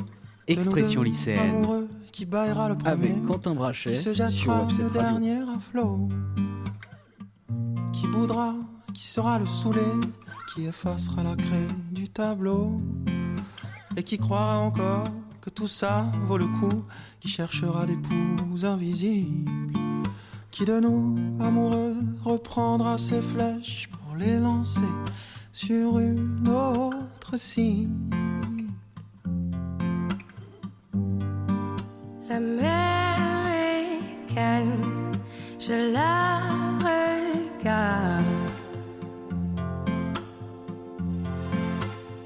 [0.47, 1.87] expression lycéenne.
[2.11, 5.01] Qui baillera le premier, Avec Quentin Brachet qui se sur jettera Webset le Radio.
[5.01, 6.09] dernier à flot,
[7.93, 8.55] qui boudra,
[8.93, 9.81] qui sera le saoulé,
[10.53, 12.81] qui effacera la craie du tableau,
[13.95, 15.05] et qui croira encore
[15.49, 16.83] tout ça vaut le coup,
[17.19, 19.49] qui cherchera poux invisibles,
[20.51, 24.81] qui de nous, amoureux, reprendra ses flèches pour les lancer
[25.51, 28.15] sur une autre cible.
[32.29, 35.11] La mer est calme,
[35.59, 36.39] je la
[36.85, 38.25] regarde.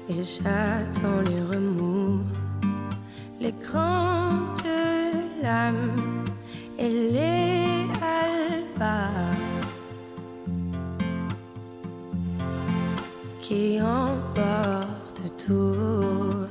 [0.08, 1.83] Et j'attends les remous,
[3.44, 4.64] les grandes
[5.42, 6.24] lames
[6.78, 9.78] et les albardes
[13.42, 16.48] qui emportent tout.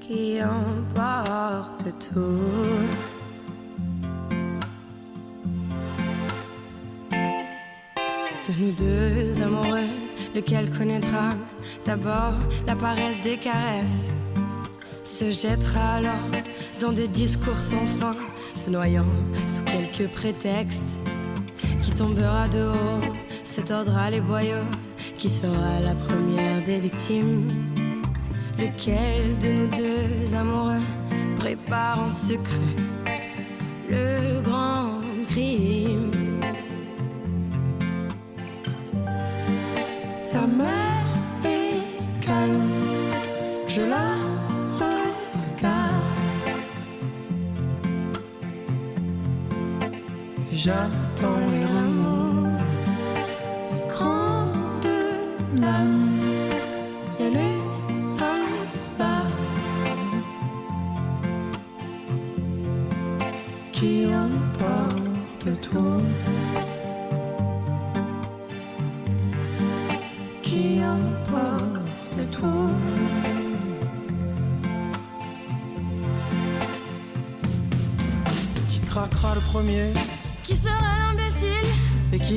[0.00, 2.40] qui emporte tout.
[8.46, 9.90] De nous deux amoureux,
[10.36, 11.30] lequel connaîtra
[11.86, 12.34] d'abord
[12.66, 14.10] la paresse des caresses?
[15.04, 16.30] Se jettera alors
[16.78, 18.16] dans des discours sans fin,
[18.54, 19.08] se noyant
[19.46, 21.00] sous quelques prétextes
[21.82, 23.14] Qui tombera de haut,
[23.44, 24.68] se tordra les boyaux,
[25.14, 27.48] qui sera la première des victimes.
[28.58, 30.84] Lequel de nous deux amoureux
[31.36, 32.76] prépare en secret
[33.88, 36.15] le grand crime?
[40.36, 41.04] La mer
[41.44, 41.80] est
[42.20, 42.68] calme,
[43.66, 44.08] je la
[44.80, 45.96] regarde.
[50.52, 51.95] J'attends les remous,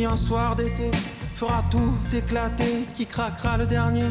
[0.10, 0.90] un soir d'été
[1.36, 2.86] fera tout éclater.
[2.96, 4.10] Qui craquera le dernier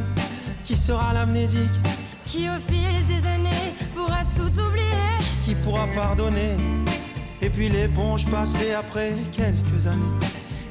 [0.64, 1.78] Qui sera l'amnésique
[2.24, 6.56] Qui au fil des années pourra tout oublier Qui pourra pardonner
[7.42, 10.18] Et puis l'éponge passée après quelques années.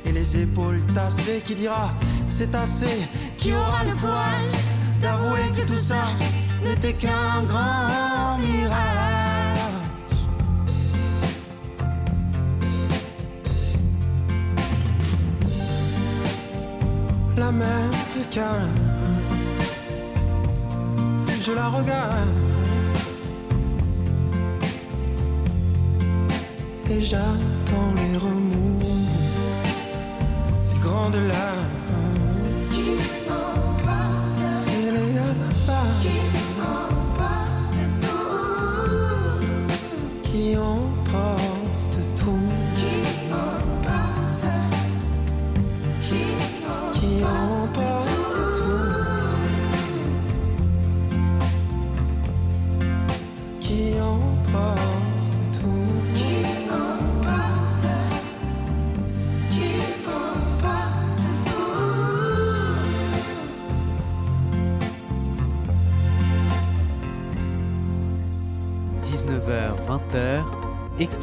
[0.05, 1.93] Et les épaules tassées qui dira
[2.27, 2.97] c'est assez.
[3.37, 4.53] Qui aura le courage
[5.01, 6.05] d'avouer que tout ça
[6.63, 8.06] n'était qu'un grand
[17.47, 17.63] Calme,
[21.41, 22.27] je la regarde.
[26.89, 28.79] Et j'attends les remous,
[30.73, 31.66] les grandes larmes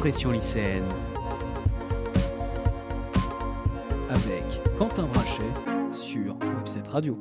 [0.05, 0.83] Expression lycéenne.
[4.07, 4.43] Avec
[4.77, 5.41] Quentin Brachet
[5.91, 7.17] sur Webset Radio.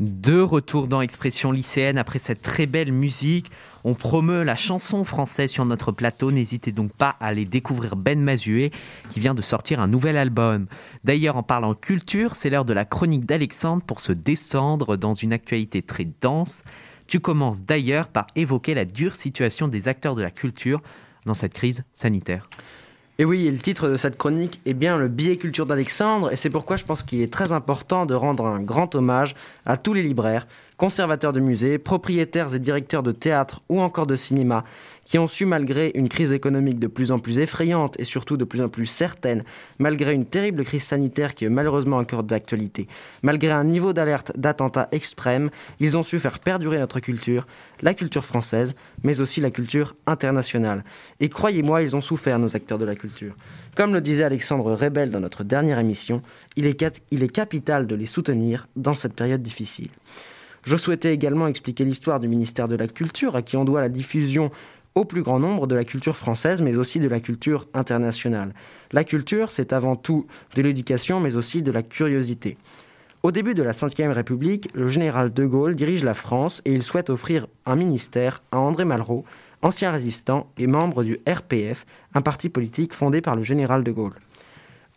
[0.00, 3.52] De retour dans Expression lycéenne après cette très belle musique.
[3.84, 6.32] On promeut la chanson française sur notre plateau.
[6.32, 8.72] N'hésitez donc pas à aller découvrir Ben Mazué
[9.10, 10.66] qui vient de sortir un nouvel album.
[11.04, 15.32] D'ailleurs, en parlant culture, c'est l'heure de la chronique d'Alexandre pour se descendre dans une
[15.32, 16.64] actualité très dense.
[17.10, 20.80] Tu commences d'ailleurs par évoquer la dure situation des acteurs de la culture
[21.26, 22.48] dans cette crise sanitaire.
[23.18, 26.50] Et oui, le titre de cette chronique est bien le billet culture d'Alexandre, et c'est
[26.50, 29.34] pourquoi je pense qu'il est très important de rendre un grand hommage
[29.66, 30.46] à tous les libraires,
[30.76, 34.62] conservateurs de musées, propriétaires et directeurs de théâtre ou encore de cinéma,
[35.10, 38.44] qui ont su, malgré une crise économique de plus en plus effrayante et surtout de
[38.44, 39.42] plus en plus certaine,
[39.80, 42.86] malgré une terrible crise sanitaire qui est malheureusement encore d'actualité,
[43.24, 45.50] malgré un niveau d'alerte d'attentats extrême,
[45.80, 47.48] ils ont su faire perdurer notre culture,
[47.82, 50.84] la culture française, mais aussi la culture internationale.
[51.18, 53.34] Et croyez-moi, ils ont souffert, nos acteurs de la culture.
[53.74, 56.22] Comme le disait Alexandre Rebel dans notre dernière émission,
[56.54, 59.88] il est, il est capital de les soutenir dans cette période difficile.
[60.64, 63.88] Je souhaitais également expliquer l'histoire du ministère de la Culture, à qui on doit la
[63.88, 64.50] diffusion
[64.94, 68.54] au plus grand nombre de la culture française, mais aussi de la culture internationale.
[68.92, 72.56] La culture, c'est avant tout de l'éducation, mais aussi de la curiosité.
[73.22, 76.82] Au début de la Ve République, le général de Gaulle dirige la France et il
[76.82, 79.26] souhaite offrir un ministère à André Malraux,
[79.60, 81.84] ancien résistant et membre du RPF,
[82.14, 84.14] un parti politique fondé par le général de Gaulle.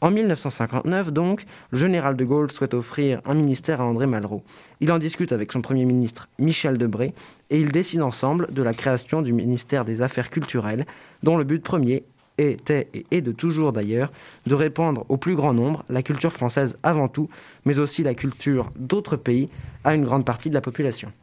[0.03, 4.43] En 1959, donc, le général de Gaulle souhaite offrir un ministère à André Malraux.
[4.81, 7.13] Il en discute avec son Premier ministre Michel Debré
[7.49, 10.85] et ils décident ensemble de la création du ministère des Affaires culturelles,
[11.23, 12.03] dont le but premier
[12.37, 14.11] était et est de toujours d'ailleurs
[14.45, 17.29] de répandre au plus grand nombre la culture française avant tout,
[17.63, 19.47] mais aussi la culture d'autres pays
[19.85, 21.13] à une grande partie de la population.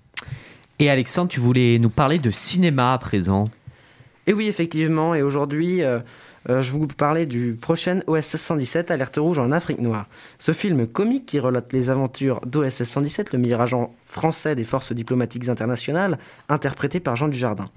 [0.78, 3.44] Et Alexandre, tu voulais nous parler de cinéma à présent?
[4.26, 5.98] Et oui, effectivement, et aujourd'hui, euh,
[6.50, 10.06] euh, je vous parler du prochain OSS 117, Alerte Rouge en Afrique Noire.
[10.38, 14.92] Ce film comique qui relate les aventures d'OSS 117, le meilleur agent français des forces
[14.92, 17.70] diplomatiques internationales, interprété par Jean Dujardin.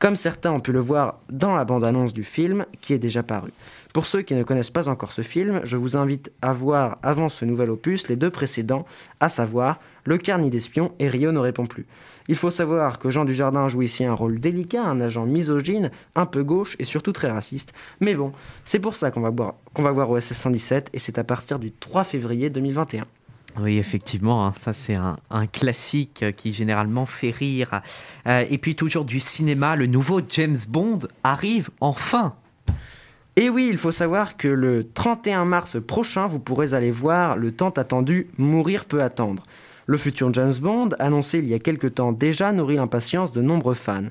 [0.00, 3.52] Comme certains ont pu le voir dans la bande-annonce du film qui est déjà paru.
[3.92, 7.28] Pour ceux qui ne connaissent pas encore ce film, je vous invite à voir avant
[7.28, 8.86] ce nouvel opus les deux précédents,
[9.20, 11.86] à savoir Le Carnet d'espion et Rio ne répond plus.
[12.30, 16.26] Il faut savoir que Jean Dujardin joue ici un rôle délicat, un agent misogyne, un
[16.26, 17.72] peu gauche et surtout très raciste.
[17.98, 18.30] Mais bon,
[18.64, 21.58] c'est pour ça qu'on va, voir, qu'on va voir OSS 117 et c'est à partir
[21.58, 23.04] du 3 février 2021.
[23.58, 27.82] Oui, effectivement, hein, ça c'est un, un, classique qui généralement fait rire.
[28.28, 32.34] Euh, et puis toujours du cinéma, le nouveau James Bond arrive enfin.
[33.34, 37.50] Et oui, il faut savoir que le 31 mars prochain, vous pourrez aller voir le
[37.50, 39.42] tant attendu Mourir peut attendre.
[39.90, 43.74] Le futur James Bond, annoncé il y a quelque temps déjà, nourrit l'impatience de nombreux
[43.74, 44.04] fans.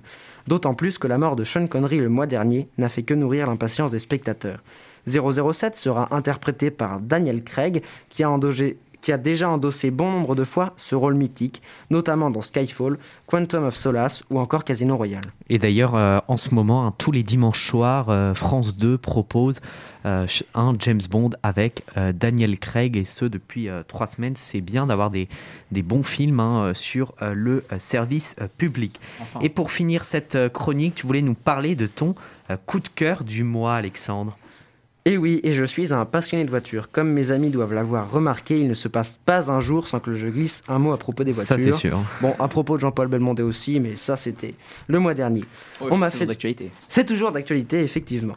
[0.45, 3.47] D'autant plus que la mort de Sean Connery le mois dernier n'a fait que nourrir
[3.47, 4.61] l'impatience des spectateurs.
[5.07, 10.35] 007 sera interprété par Daniel Craig, qui a endogé qui a déjà endossé bon nombre
[10.35, 12.97] de fois ce rôle mythique, notamment dans Skyfall,
[13.27, 15.23] Quantum of Solace ou encore Casino Royale.
[15.49, 19.59] Et d'ailleurs, euh, en ce moment, hein, tous les dimanches soirs, euh, France 2 propose
[20.05, 24.35] euh, un James Bond avec euh, Daniel Craig, et ce depuis euh, trois semaines.
[24.35, 25.27] C'est bien d'avoir des,
[25.71, 28.99] des, bons films hein, sur le service public.
[29.21, 29.39] Enfin.
[29.41, 32.15] Et pour finir cette chronique, tu voulais nous parler de ton
[32.65, 34.37] coup de cœur du mois, Alexandre?
[35.09, 36.91] Et oui, et je suis un passionné de voitures.
[36.91, 40.13] Comme mes amis doivent l'avoir remarqué, il ne se passe pas un jour sans que
[40.13, 41.57] je glisse un mot à propos des voitures.
[41.57, 41.99] Ça, c'est sûr.
[42.21, 44.53] Bon, à propos de Jean-Paul Belmondo aussi, mais ça, c'était
[44.87, 45.45] le mois dernier.
[45.81, 46.69] Oh, on m'a fait d'actualité.
[46.87, 48.35] C'est toujours d'actualité, effectivement.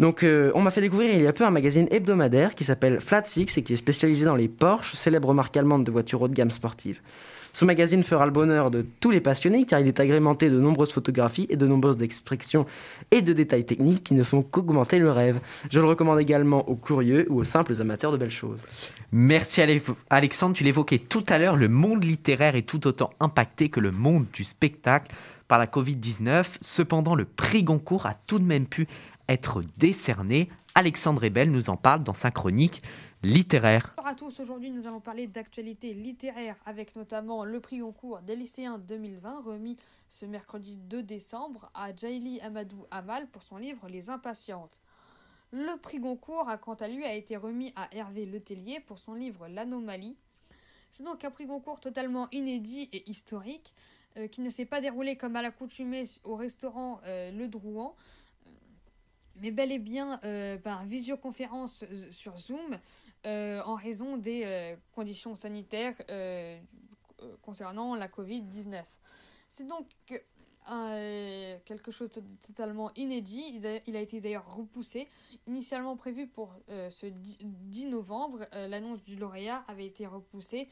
[0.00, 2.98] Donc, euh, on m'a fait découvrir il y a peu un magazine hebdomadaire qui s'appelle
[3.00, 6.28] Flat Six et qui est spécialisé dans les Porsche, célèbre marque allemande de voitures haut
[6.28, 7.00] de gamme sportives.
[7.52, 10.92] Ce magazine fera le bonheur de tous les passionnés car il est agrémenté de nombreuses
[10.92, 12.66] photographies et de nombreuses expressions
[13.10, 15.40] et de détails techniques qui ne font qu'augmenter le rêve.
[15.70, 18.64] Je le recommande également aux curieux ou aux simples amateurs de belles choses.
[19.12, 19.62] Merci
[20.10, 23.90] Alexandre, tu l'évoquais tout à l'heure, le monde littéraire est tout autant impacté que le
[23.90, 25.14] monde du spectacle
[25.48, 26.44] par la Covid-19.
[26.60, 28.86] Cependant, le prix Goncourt a tout de même pu
[29.28, 30.48] être décerné.
[30.74, 32.82] Alexandre Ebel nous en parle dans sa chronique
[33.22, 33.92] littéraire.
[33.96, 38.34] Bonjour à tous, aujourd'hui nous allons parler d'actualité littéraire avec notamment le prix Goncourt des
[38.34, 39.76] lycéens 2020 remis
[40.08, 44.80] ce mercredi 2 décembre à Jaili Amadou Amal pour son livre Les Impatientes.
[45.52, 49.12] Le prix Goncourt a quant à lui a été remis à Hervé Letellier pour son
[49.12, 50.16] livre L'Anomalie.
[50.90, 53.74] C'est donc un prix Goncourt totalement inédit et historique
[54.16, 57.94] euh, qui ne s'est pas déroulé comme à l'accoutumée au restaurant euh, Le Drouan,
[59.36, 62.78] mais bel et bien euh, par visioconférence sur Zoom
[63.26, 65.96] euh, en raison des euh, conditions sanitaires
[67.42, 68.82] concernant la Covid-19.
[69.48, 69.86] C'est donc
[70.70, 73.60] euh, quelque chose de totalement inédit.
[73.86, 75.08] Il a, été d'ailleurs repoussé.
[75.46, 80.68] Initialement prévu pour euh, ce 10 10 novembre, euh, l'annonce du lauréat avait été repoussée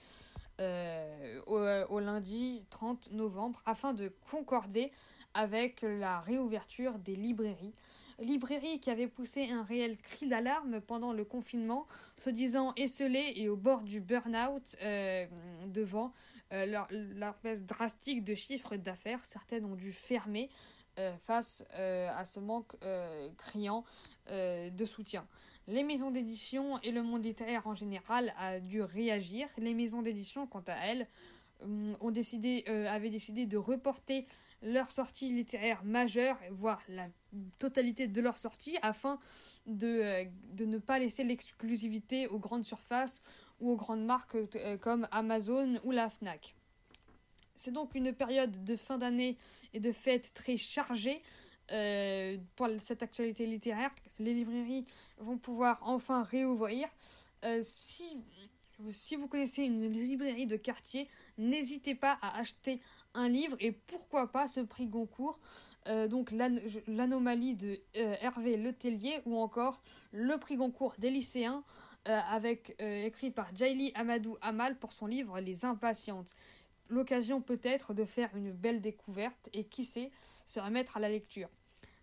[0.60, 1.40] euh,
[1.88, 4.92] au lundi 30 novembre afin de concorder
[5.34, 7.74] avec la réouverture des librairies.
[8.18, 13.48] Librairies qui avaient poussé un réel cri d'alarme pendant le confinement, se disant esselées et
[13.48, 15.26] au bord du burn-out euh,
[15.66, 16.12] devant
[16.52, 19.24] euh, leur, baisse drastique de chiffre d'affaires.
[19.24, 20.50] Certaines ont dû fermer
[20.98, 22.74] euh, face à ce manque
[23.36, 23.84] criant
[24.28, 25.26] de soutien.
[25.68, 29.48] Les maisons d'édition et le monde littéraire en général a dû réagir.
[29.58, 31.06] Les maisons d'édition, quant à elles,
[31.62, 34.26] ont décidé, euh, avaient décidé de reporter
[34.62, 37.08] leur sortie littéraire majeure, voire la
[37.58, 39.18] totalité de leur sortie, afin
[39.66, 43.20] de, euh, de ne pas laisser l'exclusivité aux grandes surfaces
[43.60, 46.54] ou aux grandes marques euh, comme Amazon ou la FNAC.
[47.56, 49.36] C'est donc une période de fin d'année
[49.74, 51.20] et de fêtes très chargée
[51.72, 53.90] euh, pour cette actualité littéraire.
[54.18, 54.86] Les librairies
[55.18, 56.88] vont pouvoir enfin réouvrir.
[57.44, 58.04] Euh, si,
[58.90, 62.80] si vous connaissez une librairie de quartier, n'hésitez pas à acheter
[63.14, 65.38] un livre et pourquoi pas ce prix Goncourt.
[65.86, 66.32] Euh, donc
[66.86, 69.80] l'anomalie de euh, Hervé Letellier ou encore
[70.12, 71.64] le prix Goncourt des lycéens
[72.08, 76.34] euh, avec euh, écrit par Jaili Amadou Amal pour son livre Les Impatientes.
[76.88, 80.10] L'occasion peut-être de faire une belle découverte et qui sait
[80.46, 81.50] se remettre à la lecture.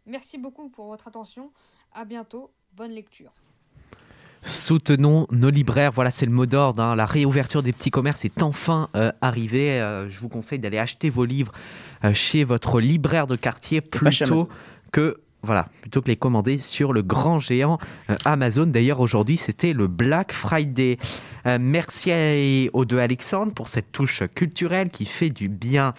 [0.06, 1.52] Merci beaucoup pour votre attention.
[1.92, 2.52] À bientôt.
[2.74, 3.34] Bonne lecture.
[4.48, 6.84] Soutenons nos libraires, voilà c'est le mot d'ordre.
[6.84, 6.96] hein.
[6.96, 9.82] La réouverture des petits commerces est enfin euh, arrivée.
[9.82, 11.52] Euh, je vous conseille d'aller acheter vos livres
[12.04, 14.48] euh, chez votre libraire de quartier plutôt
[14.92, 17.80] que voilà plutôt que les commander sur le grand géant
[18.12, 18.68] euh, Amazon.
[18.68, 21.00] D'ailleurs aujourd'hui c'était le Black Friday.
[21.48, 25.96] Euh, merci aux deux Alexandre pour cette touche culturelle qui fait du bien.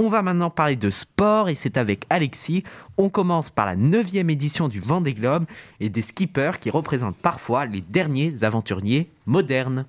[0.00, 2.62] On va maintenant parler de sport et c'est avec Alexis.
[2.98, 5.44] On commence par la 9 édition du Vendée Globe
[5.80, 9.86] et des skippers qui représentent parfois les derniers aventuriers modernes.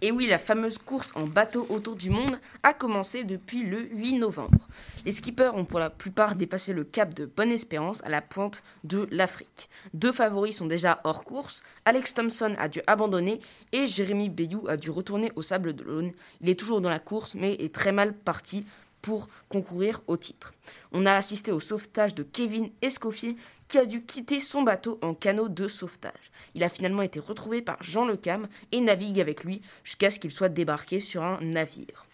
[0.00, 4.18] Et oui, la fameuse course en bateau autour du monde a commencé depuis le 8
[4.18, 4.68] novembre.
[5.06, 9.06] Les skippers ont pour la plupart dépassé le cap de Bonne-Espérance à la pointe de
[9.12, 9.70] l'Afrique.
[9.94, 11.62] Deux favoris sont déjà hors course.
[11.84, 13.40] Alex Thompson a dû abandonner
[13.72, 16.10] et Jérémy Bayou a dû retourner au Sable d'Olonne.
[16.40, 18.66] Il est toujours dans la course mais est très mal parti
[19.04, 20.54] pour concourir au titre.
[20.90, 23.36] On a assisté au sauvetage de Kevin Escoffier
[23.68, 26.32] qui a dû quitter son bateau en canot de sauvetage.
[26.54, 30.30] Il a finalement été retrouvé par Jean Lecam et navigue avec lui jusqu'à ce qu'il
[30.30, 32.06] soit débarqué sur un navire.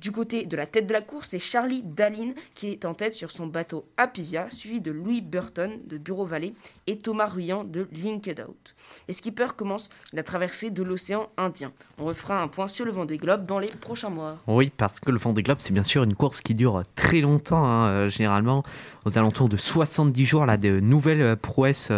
[0.00, 3.14] Du côté de la tête de la course, c'est Charlie Dallin qui est en tête
[3.14, 6.52] sur son bateau Apivia, suivi de Louis Burton de Bureau Valley
[6.86, 8.74] et Thomas Ruyant de Linked Out.
[9.08, 11.72] Les skippers commencent la traversée de l'océan Indien.
[11.98, 14.36] On refera un point sur le Vendée Globe dans les prochains mois.
[14.46, 17.64] Oui, parce que le Vendée Globe, c'est bien sûr une course qui dure très longtemps,
[17.64, 18.64] hein, euh, généralement
[19.06, 20.44] aux alentours de 70 jours.
[20.44, 21.90] Là, de nouvelles prouesses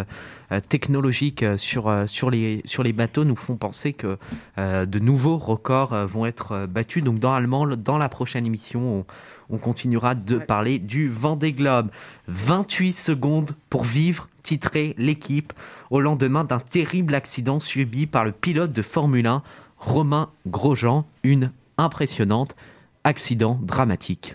[0.61, 4.18] technologiques euh, sur, euh, sur, les, sur les bateaux nous font penser que
[4.57, 7.03] euh, de nouveaux records euh, vont être euh, battus.
[7.03, 9.01] Donc, normalement, dans la prochaine émission,
[9.51, 11.90] on, on continuera de parler du Vendée Globe.
[12.28, 15.53] 28 secondes pour vivre, titrer l'équipe
[15.90, 19.42] au lendemain d'un terrible accident subi par le pilote de Formule 1,
[19.78, 21.05] Romain Grosjean.
[21.22, 22.57] Une impressionnante
[23.05, 24.34] accident dramatique.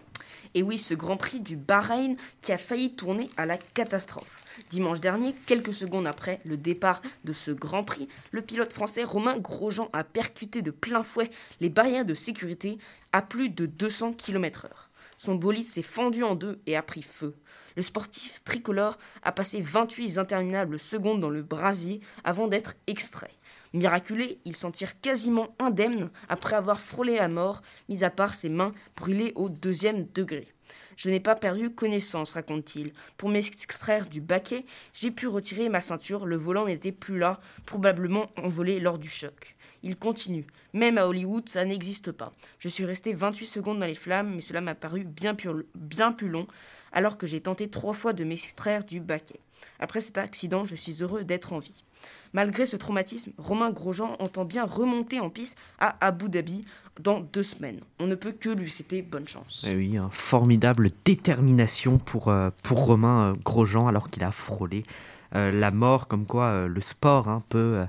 [0.56, 4.43] Et oui, ce Grand Prix du Bahreïn qui a failli tourner à la catastrophe.
[4.70, 9.38] Dimanche dernier, quelques secondes après le départ de ce Grand Prix, le pilote français Romain
[9.38, 11.30] Grosjean a percuté de plein fouet
[11.62, 12.78] les barrières de sécurité
[13.12, 14.70] à plus de 200 km/h.
[15.18, 17.36] Son bolide s'est fendu en deux et a pris feu.
[17.76, 23.32] Le sportif tricolore a passé 28 interminables secondes dans le brasier avant d'être extrait.
[23.74, 28.50] Miraculé, il s'en tire quasiment indemne après avoir frôlé à mort, mis à part ses
[28.50, 30.53] mains brûlées au deuxième degré.
[30.96, 32.94] Je n'ai pas perdu connaissance, raconte-t-il.
[33.18, 38.30] Pour m'extraire du baquet, j'ai pu retirer ma ceinture, le volant n'était plus là, probablement
[38.38, 39.56] envolé lors du choc.
[39.84, 40.48] Il continue.
[40.74, 42.34] Même à Hollywood, ça n'existe pas.
[42.60, 45.36] Je suis resté 28 secondes dans les flammes, mais cela m'a paru bien,
[45.76, 46.48] bien plus long,
[46.94, 49.40] alors que j'ai tenté trois fois de m'extraire du baquet.
[49.80, 51.84] Après cet accident, je suis heureux d'être en vie.
[52.34, 56.66] Malgré ce traumatisme, Romain Grosjean entend bien remonter en piste à Abu Dhabi
[57.02, 57.80] dans deux semaines.
[58.00, 59.66] On ne peut que lui souhaiter bonne chance.
[59.70, 64.84] Eh oui, une formidable détermination pour, euh, pour Romain euh, Grosjean alors qu'il a frôlé
[65.36, 67.86] euh, la mort, comme quoi le sport hein, peut,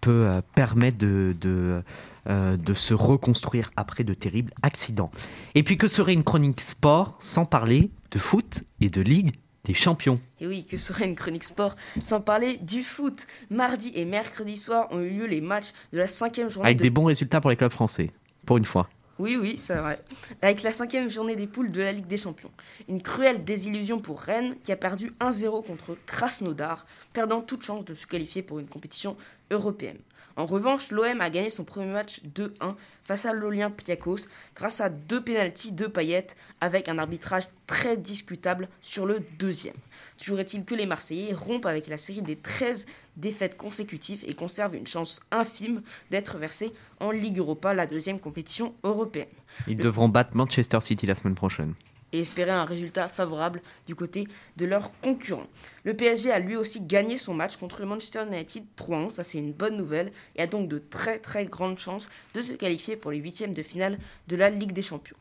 [0.00, 1.82] peut permettre de, de,
[2.26, 5.10] de se reconstruire après de terribles accidents.
[5.54, 9.34] Et puis que serait une chronique sport sans parler de foot et de Ligue?
[9.64, 13.26] Des champions Et oui, que serait une chronique sport sans parler du foot?
[13.50, 16.82] Mardi et mercredi soir ont eu lieu les matchs de la cinquième journée Avec de
[16.82, 18.10] des bons résultats pour les clubs français,
[18.46, 18.88] pour une fois.
[19.20, 20.00] Oui, oui, c'est vrai.
[20.42, 22.50] Avec la cinquième journée des poules de la Ligue des Champions.
[22.88, 27.94] Une cruelle désillusion pour Rennes qui a perdu 1-0 contre Krasnodar, perdant toute chance de
[27.94, 29.16] se qualifier pour une compétition
[29.52, 29.98] européenne.
[30.36, 35.22] En revanche, l'OM a gagné son premier match 2-1 face à l'Olympiakos grâce à deux
[35.22, 39.76] pénalties de paillettes avec un arbitrage très discutable sur le deuxième.
[40.18, 42.86] Toujours est-il que les Marseillais rompent avec la série des 13
[43.16, 48.74] défaites consécutives et conservent une chance infime d'être versés en Ligue Europa, la deuxième compétition
[48.82, 49.28] européenne.
[49.68, 51.74] Ils devront battre Manchester City la semaine prochaine.
[52.14, 55.48] Et espérer un résultat favorable du côté de leurs concurrents.
[55.82, 59.38] Le PSG a lui aussi gagné son match contre le Manchester United 3-1, ça c'est
[59.38, 63.10] une bonne nouvelle, et a donc de très très grandes chances de se qualifier pour
[63.10, 65.16] les huitièmes de finale de la Ligue des Champions.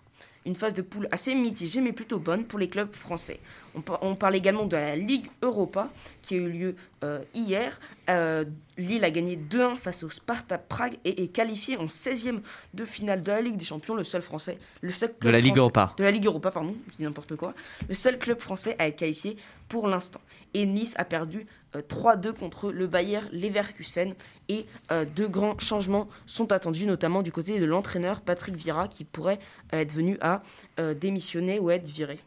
[0.46, 3.40] Une phase de poule assez mitigée mais plutôt bonne pour les clubs français.
[3.76, 5.90] On, par- on parle également de la Ligue Europa
[6.22, 7.80] qui a eu lieu euh, hier.
[8.10, 8.44] Euh,
[8.78, 12.42] Lille a gagné 2-1 face au Sparta Prague et est qualifié en 16e
[12.74, 15.40] de finale de la Ligue des Champions, le seul français, le seul De club la
[15.40, 15.94] Ligue français- Europa.
[15.98, 17.54] de la Ligue Europa, pardon, n'importe quoi.
[17.88, 19.38] Le seul club français à être qualifié
[19.70, 20.22] pour l'instant.
[20.54, 21.46] Et Nice a perdu
[21.82, 24.14] 3-2 contre le Bayer Leverkusen.
[24.50, 29.04] Et euh, deux grands changements sont attendus, notamment du côté de l'entraîneur Patrick Vieira, qui
[29.04, 29.40] pourrait
[29.74, 30.42] euh, être venu à
[30.80, 32.20] euh, démissionner ou être viré.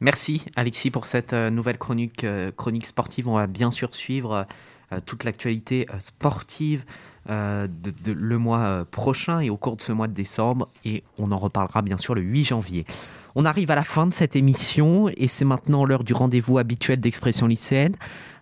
[0.00, 2.52] Merci Alexis pour cette euh, nouvelle chronique, euh,
[2.84, 3.28] sportive.
[3.28, 4.46] On va bien sûr suivre
[4.92, 6.84] euh, toute l'actualité euh, sportive
[7.28, 10.68] euh, de, le mois euh, prochain et au cours de ce mois de décembre.
[10.84, 12.86] Et on en reparlera bien sûr le 8 janvier.
[13.34, 17.00] On arrive à la fin de cette émission et c'est maintenant l'heure du rendez-vous habituel
[17.00, 17.94] d'expression lycéenne.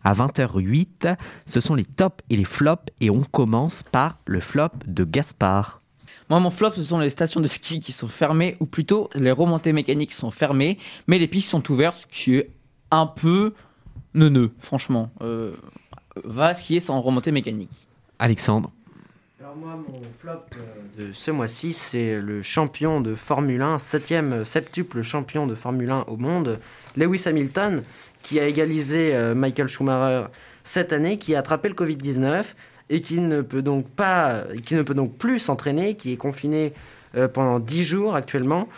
[0.07, 1.17] À 20h08,
[1.47, 5.83] ce sont les tops et les flops et on commence par le flop de Gaspard.
[6.31, 9.33] Moi, mon flop, ce sont les stations de ski qui sont fermées, ou plutôt les
[9.33, 10.79] remontées mécaniques sont fermées,
[11.09, 12.51] mais les pistes sont ouvertes, ce qui est
[12.93, 13.53] un peu
[14.15, 15.11] neuneux, franchement.
[15.23, 15.57] Euh,
[16.23, 17.89] va skier sans remontée mécanique.
[18.21, 18.71] Alexandre.
[19.41, 24.45] Alors moi, mon flop euh, de ce mois-ci, c'est le champion de Formule 1, septième
[24.45, 26.59] septuple champion de Formule 1 au monde,
[26.97, 27.83] Lewis Hamilton,
[28.27, 30.27] qui a égalisé euh, Michael Schumacher
[30.65, 32.43] cette année, qui a attrapé le Covid-19
[32.91, 36.73] et qui ne peut donc pas, qui ne peut donc plus s'entraîner, qui est confiné
[37.17, 38.69] euh, pendant 10 jours actuellement.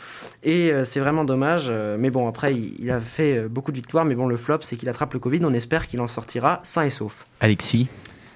[0.43, 1.69] Et euh, c'est vraiment dommage.
[1.71, 4.05] euh, mais bon, après, il, il a fait euh, beaucoup de victoires.
[4.05, 5.41] Mais bon, le flop, c'est qu'il attrape le Covid.
[5.47, 7.25] On espère qu'il en sortira sain et sauf.
[7.41, 7.89] Alexis?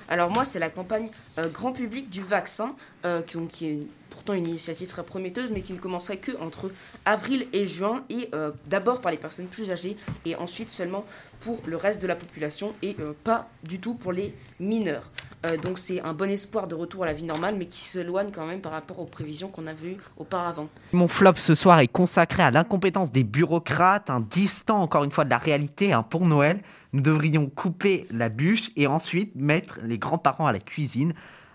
[0.09, 1.09] Alors moi, c'est la campagne
[1.39, 2.69] euh, grand public du vaccin,
[3.05, 3.81] euh, qui, qui est
[4.13, 6.71] pourtant une initiative très prometteuse, mais qui ne commencerait que entre
[7.07, 11.05] avril et juin, et euh, d'abord par les personnes plus âgées, et ensuite seulement
[11.41, 15.11] pour le reste de la population, et euh, pas du tout pour les mineurs.
[15.45, 18.31] Euh, donc c'est un bon espoir de retour à la vie normale, mais qui s'éloigne
[18.31, 20.69] quand même par rapport aux prévisions qu'on avait eues auparavant.
[20.93, 25.25] Mon flop ce soir est consacré à l'incompétence des bureaucrates, un distant encore une fois
[25.25, 25.93] de la réalité.
[25.93, 26.03] hein.
[26.03, 26.61] Pour Noël,
[26.93, 31.15] nous devrions couper la bûche et ensuite mettre les grands-parents à la cuisine.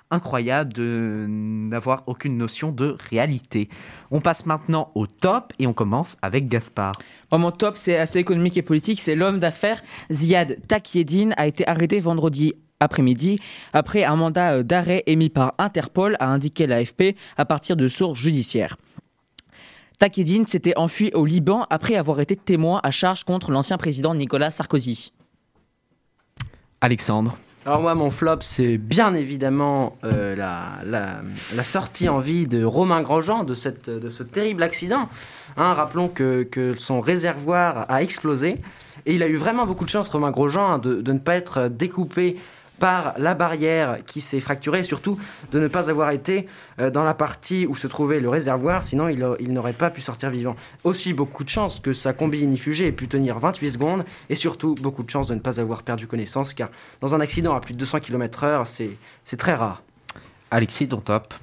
[0.09, 3.67] Incroyable de n'avoir aucune notion de réalité.
[4.09, 6.93] On passe maintenant au top et on commence avec Gaspard.
[7.31, 9.01] Moi, mon top, c'est assez économique et politique.
[9.01, 13.39] C'est l'homme d'affaires Ziad Takieddine a été arrêté vendredi après-midi
[13.73, 18.19] après un mandat euh, d'arrêt émis par Interpol, a indiqué l'AFP à partir de sources
[18.19, 18.77] judiciaires.
[19.99, 24.51] Takieddine s'était enfui au Liban après avoir été témoin à charge contre l'ancien président Nicolas
[24.51, 25.11] Sarkozy.
[26.81, 27.35] Alexandre.
[27.67, 33.01] Alors moi, mon flop, c'est bien évidemment euh, la, la- sortie en vie de Romain
[33.01, 35.09] Grosjean de, cette, de ce terrible accident.
[35.57, 38.61] Hein, rappelons que, que son réservoir a explosé
[39.05, 41.35] et il a eu vraiment beaucoup de chance, Romain Grosjean, hein, de, de ne pas
[41.35, 42.37] être découpé
[42.79, 45.19] par la barrière qui s'est fracturée et surtout
[45.51, 46.47] de ne pas avoir été
[46.79, 50.29] euh, dans la partie où se trouvait le réservoir, sinon il, n'aurait pas pu sortir
[50.29, 50.55] vivant.
[50.83, 54.75] Aussi beaucoup de chance que sa combi inifugée ait pu tenir 28 secondes et surtout
[54.81, 56.69] beaucoup de chance de ne pas avoir perdu connaissance car
[57.01, 58.65] dans un accident à plus de 200 km/h,
[59.23, 59.83] c'est très rare.
[60.51, 61.33] Alexis, ton top.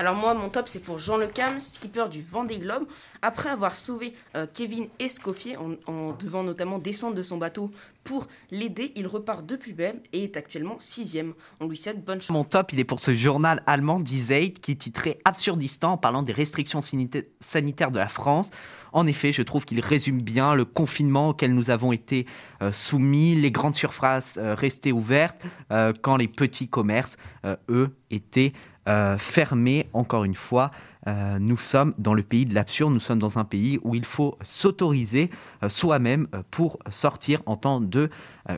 [0.00, 2.84] Alors moi, mon top, c'est pour Jean Lecam, skipper du Vendée Globe.
[3.20, 7.72] Après avoir sauvé euh, Kevin Escoffier en, devant notamment descendre de son bateau
[8.04, 11.34] pour l'aider, il repart de plus belle et est actuellement sixième.
[11.58, 12.30] On lui souhaite bonne chance.
[12.30, 16.22] Mon top, il est pour ce journal allemand Die Zeit qui titrait Absurdistan en parlant
[16.22, 18.50] des restrictions sanita- sanitaires de la France.
[18.92, 22.24] En effet, je trouve qu'il résume bien le confinement auquel nous avons été
[22.62, 25.42] euh, soumis, les grandes surfaces euh, restées ouvertes,
[26.02, 27.16] quand les petits commerces,
[27.68, 28.52] eux, étaient
[28.88, 29.88] euh, fermés.
[29.92, 30.70] Encore une fois,
[31.06, 34.04] euh, nous sommes dans le pays de l'absurde, nous sommes dans un pays où il
[34.04, 35.30] faut s'autoriser
[35.62, 38.08] euh, soi-même euh, pour sortir en temps de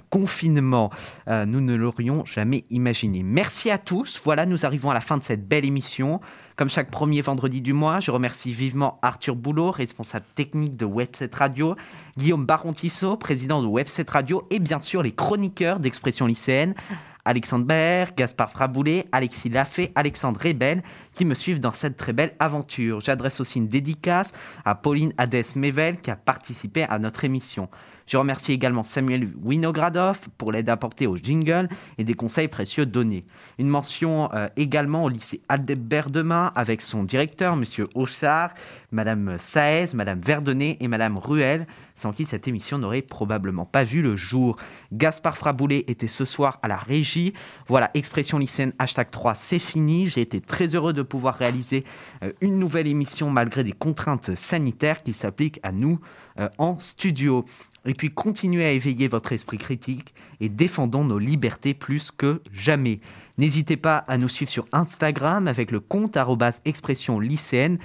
[0.09, 0.89] confinement.
[1.27, 3.25] Nous ne l'aurions jamais imaginé.
[3.25, 4.21] Merci à tous.
[4.25, 6.21] Voilà, nous arrivons à la fin de cette belle émission.
[6.55, 11.31] Comme chaque premier vendredi du mois, je remercie vivement Arthur Boulot, responsable technique de Webset
[11.33, 11.75] Radio,
[12.17, 16.77] Guillaume Baron-Tissot, président de Webset Radio, et bien sûr les chroniqueurs d'Expression lycéenne,
[17.25, 20.83] Alexandre Baer, Gaspard Fraboulet, Alexis Lafay, Alexandre Rebel,
[21.15, 23.01] qui me suivent dans cette très belle aventure.
[23.01, 24.33] J'adresse aussi une dédicace
[24.65, 27.69] à Pauline Hadès-Mevel qui a participé à notre émission.
[28.11, 33.25] Je remercie également Samuel Winogradov pour l'aide apportée au jingle et des conseils précieux donnés.
[33.57, 38.51] Une mention euh, également au lycée Aldebert Demain avec son directeur, Monsieur Auchard,
[38.91, 41.69] Madame Saez, Madame Verdonnet et Madame Ruel,
[42.01, 44.57] sans qui cette émission n'aurait probablement pas vu le jour.
[44.93, 47.35] Gaspard Fraboulet était ce soir à la régie.
[47.69, 50.09] Voilà, expression lycéenne hashtag 3, c'est fini.
[50.09, 51.85] J'ai été très heureux de pouvoir réaliser
[52.23, 56.01] euh, une nouvelle émission malgré des contraintes sanitaires qui s'appliquent à nous
[56.39, 57.45] euh, en studio.
[57.87, 63.01] Et puis continuez à éveiller votre esprit critique et défendons nos libertés plus que jamais.
[63.39, 66.19] N'hésitez pas à nous suivre sur Instagram avec le compte
[66.67, 67.79] expression lycéenne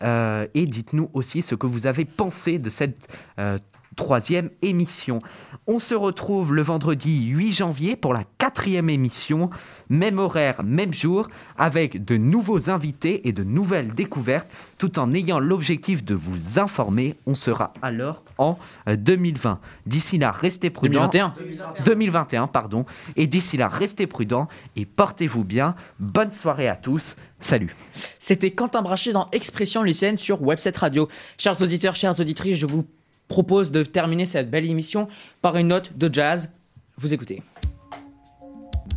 [0.00, 3.08] euh, et dites-nous aussi ce que vous avez pensé de cette
[3.38, 3.58] euh,
[3.96, 5.18] troisième émission.
[5.66, 9.50] On se retrouve le vendredi 8 janvier pour la quatrième émission,
[9.88, 14.48] même horaire, même jour, avec de nouveaux invités et de nouvelles découvertes,
[14.78, 17.16] tout en ayant l'objectif de vous informer.
[17.26, 18.58] On sera alors en
[18.88, 19.60] euh, 2020.
[19.86, 21.08] D'ici là, restez prudents.
[21.08, 21.84] 2021.
[21.84, 22.84] 2021, pardon.
[23.16, 25.74] Et d'ici là, restez prudents et portez-vous bien.
[26.00, 27.16] Bonne soirée à tous.
[27.40, 27.74] Salut.
[28.18, 31.08] C'était Quentin Brachet dans Expression lycéenne sur Webset Radio.
[31.38, 32.86] Chers auditeurs, chères auditrices, je vous
[33.32, 35.08] propose de terminer cette belle émission
[35.40, 36.52] par une note de jazz.
[36.98, 37.42] Vous écoutez.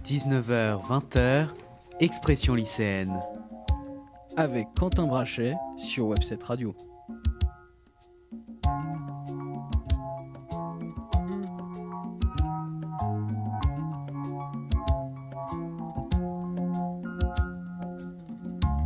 [0.03, 1.47] 19h, 20h,
[2.01, 3.17] Expression lycéenne.
[4.35, 6.75] Avec Quentin Brachet sur Webset Radio.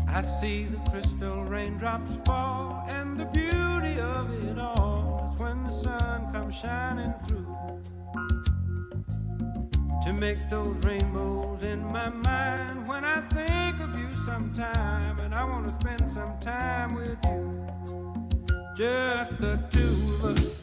[0.08, 4.89] I see the crystal raindrops fall, and the beauty of it all
[5.70, 7.46] the sun comes shining through
[10.04, 12.88] to make those rainbows in my mind.
[12.88, 17.68] When I think of you sometime, and I want to spend some time with you,
[18.76, 20.60] just the two of us.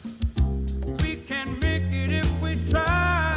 [1.01, 3.36] We can make it if we try,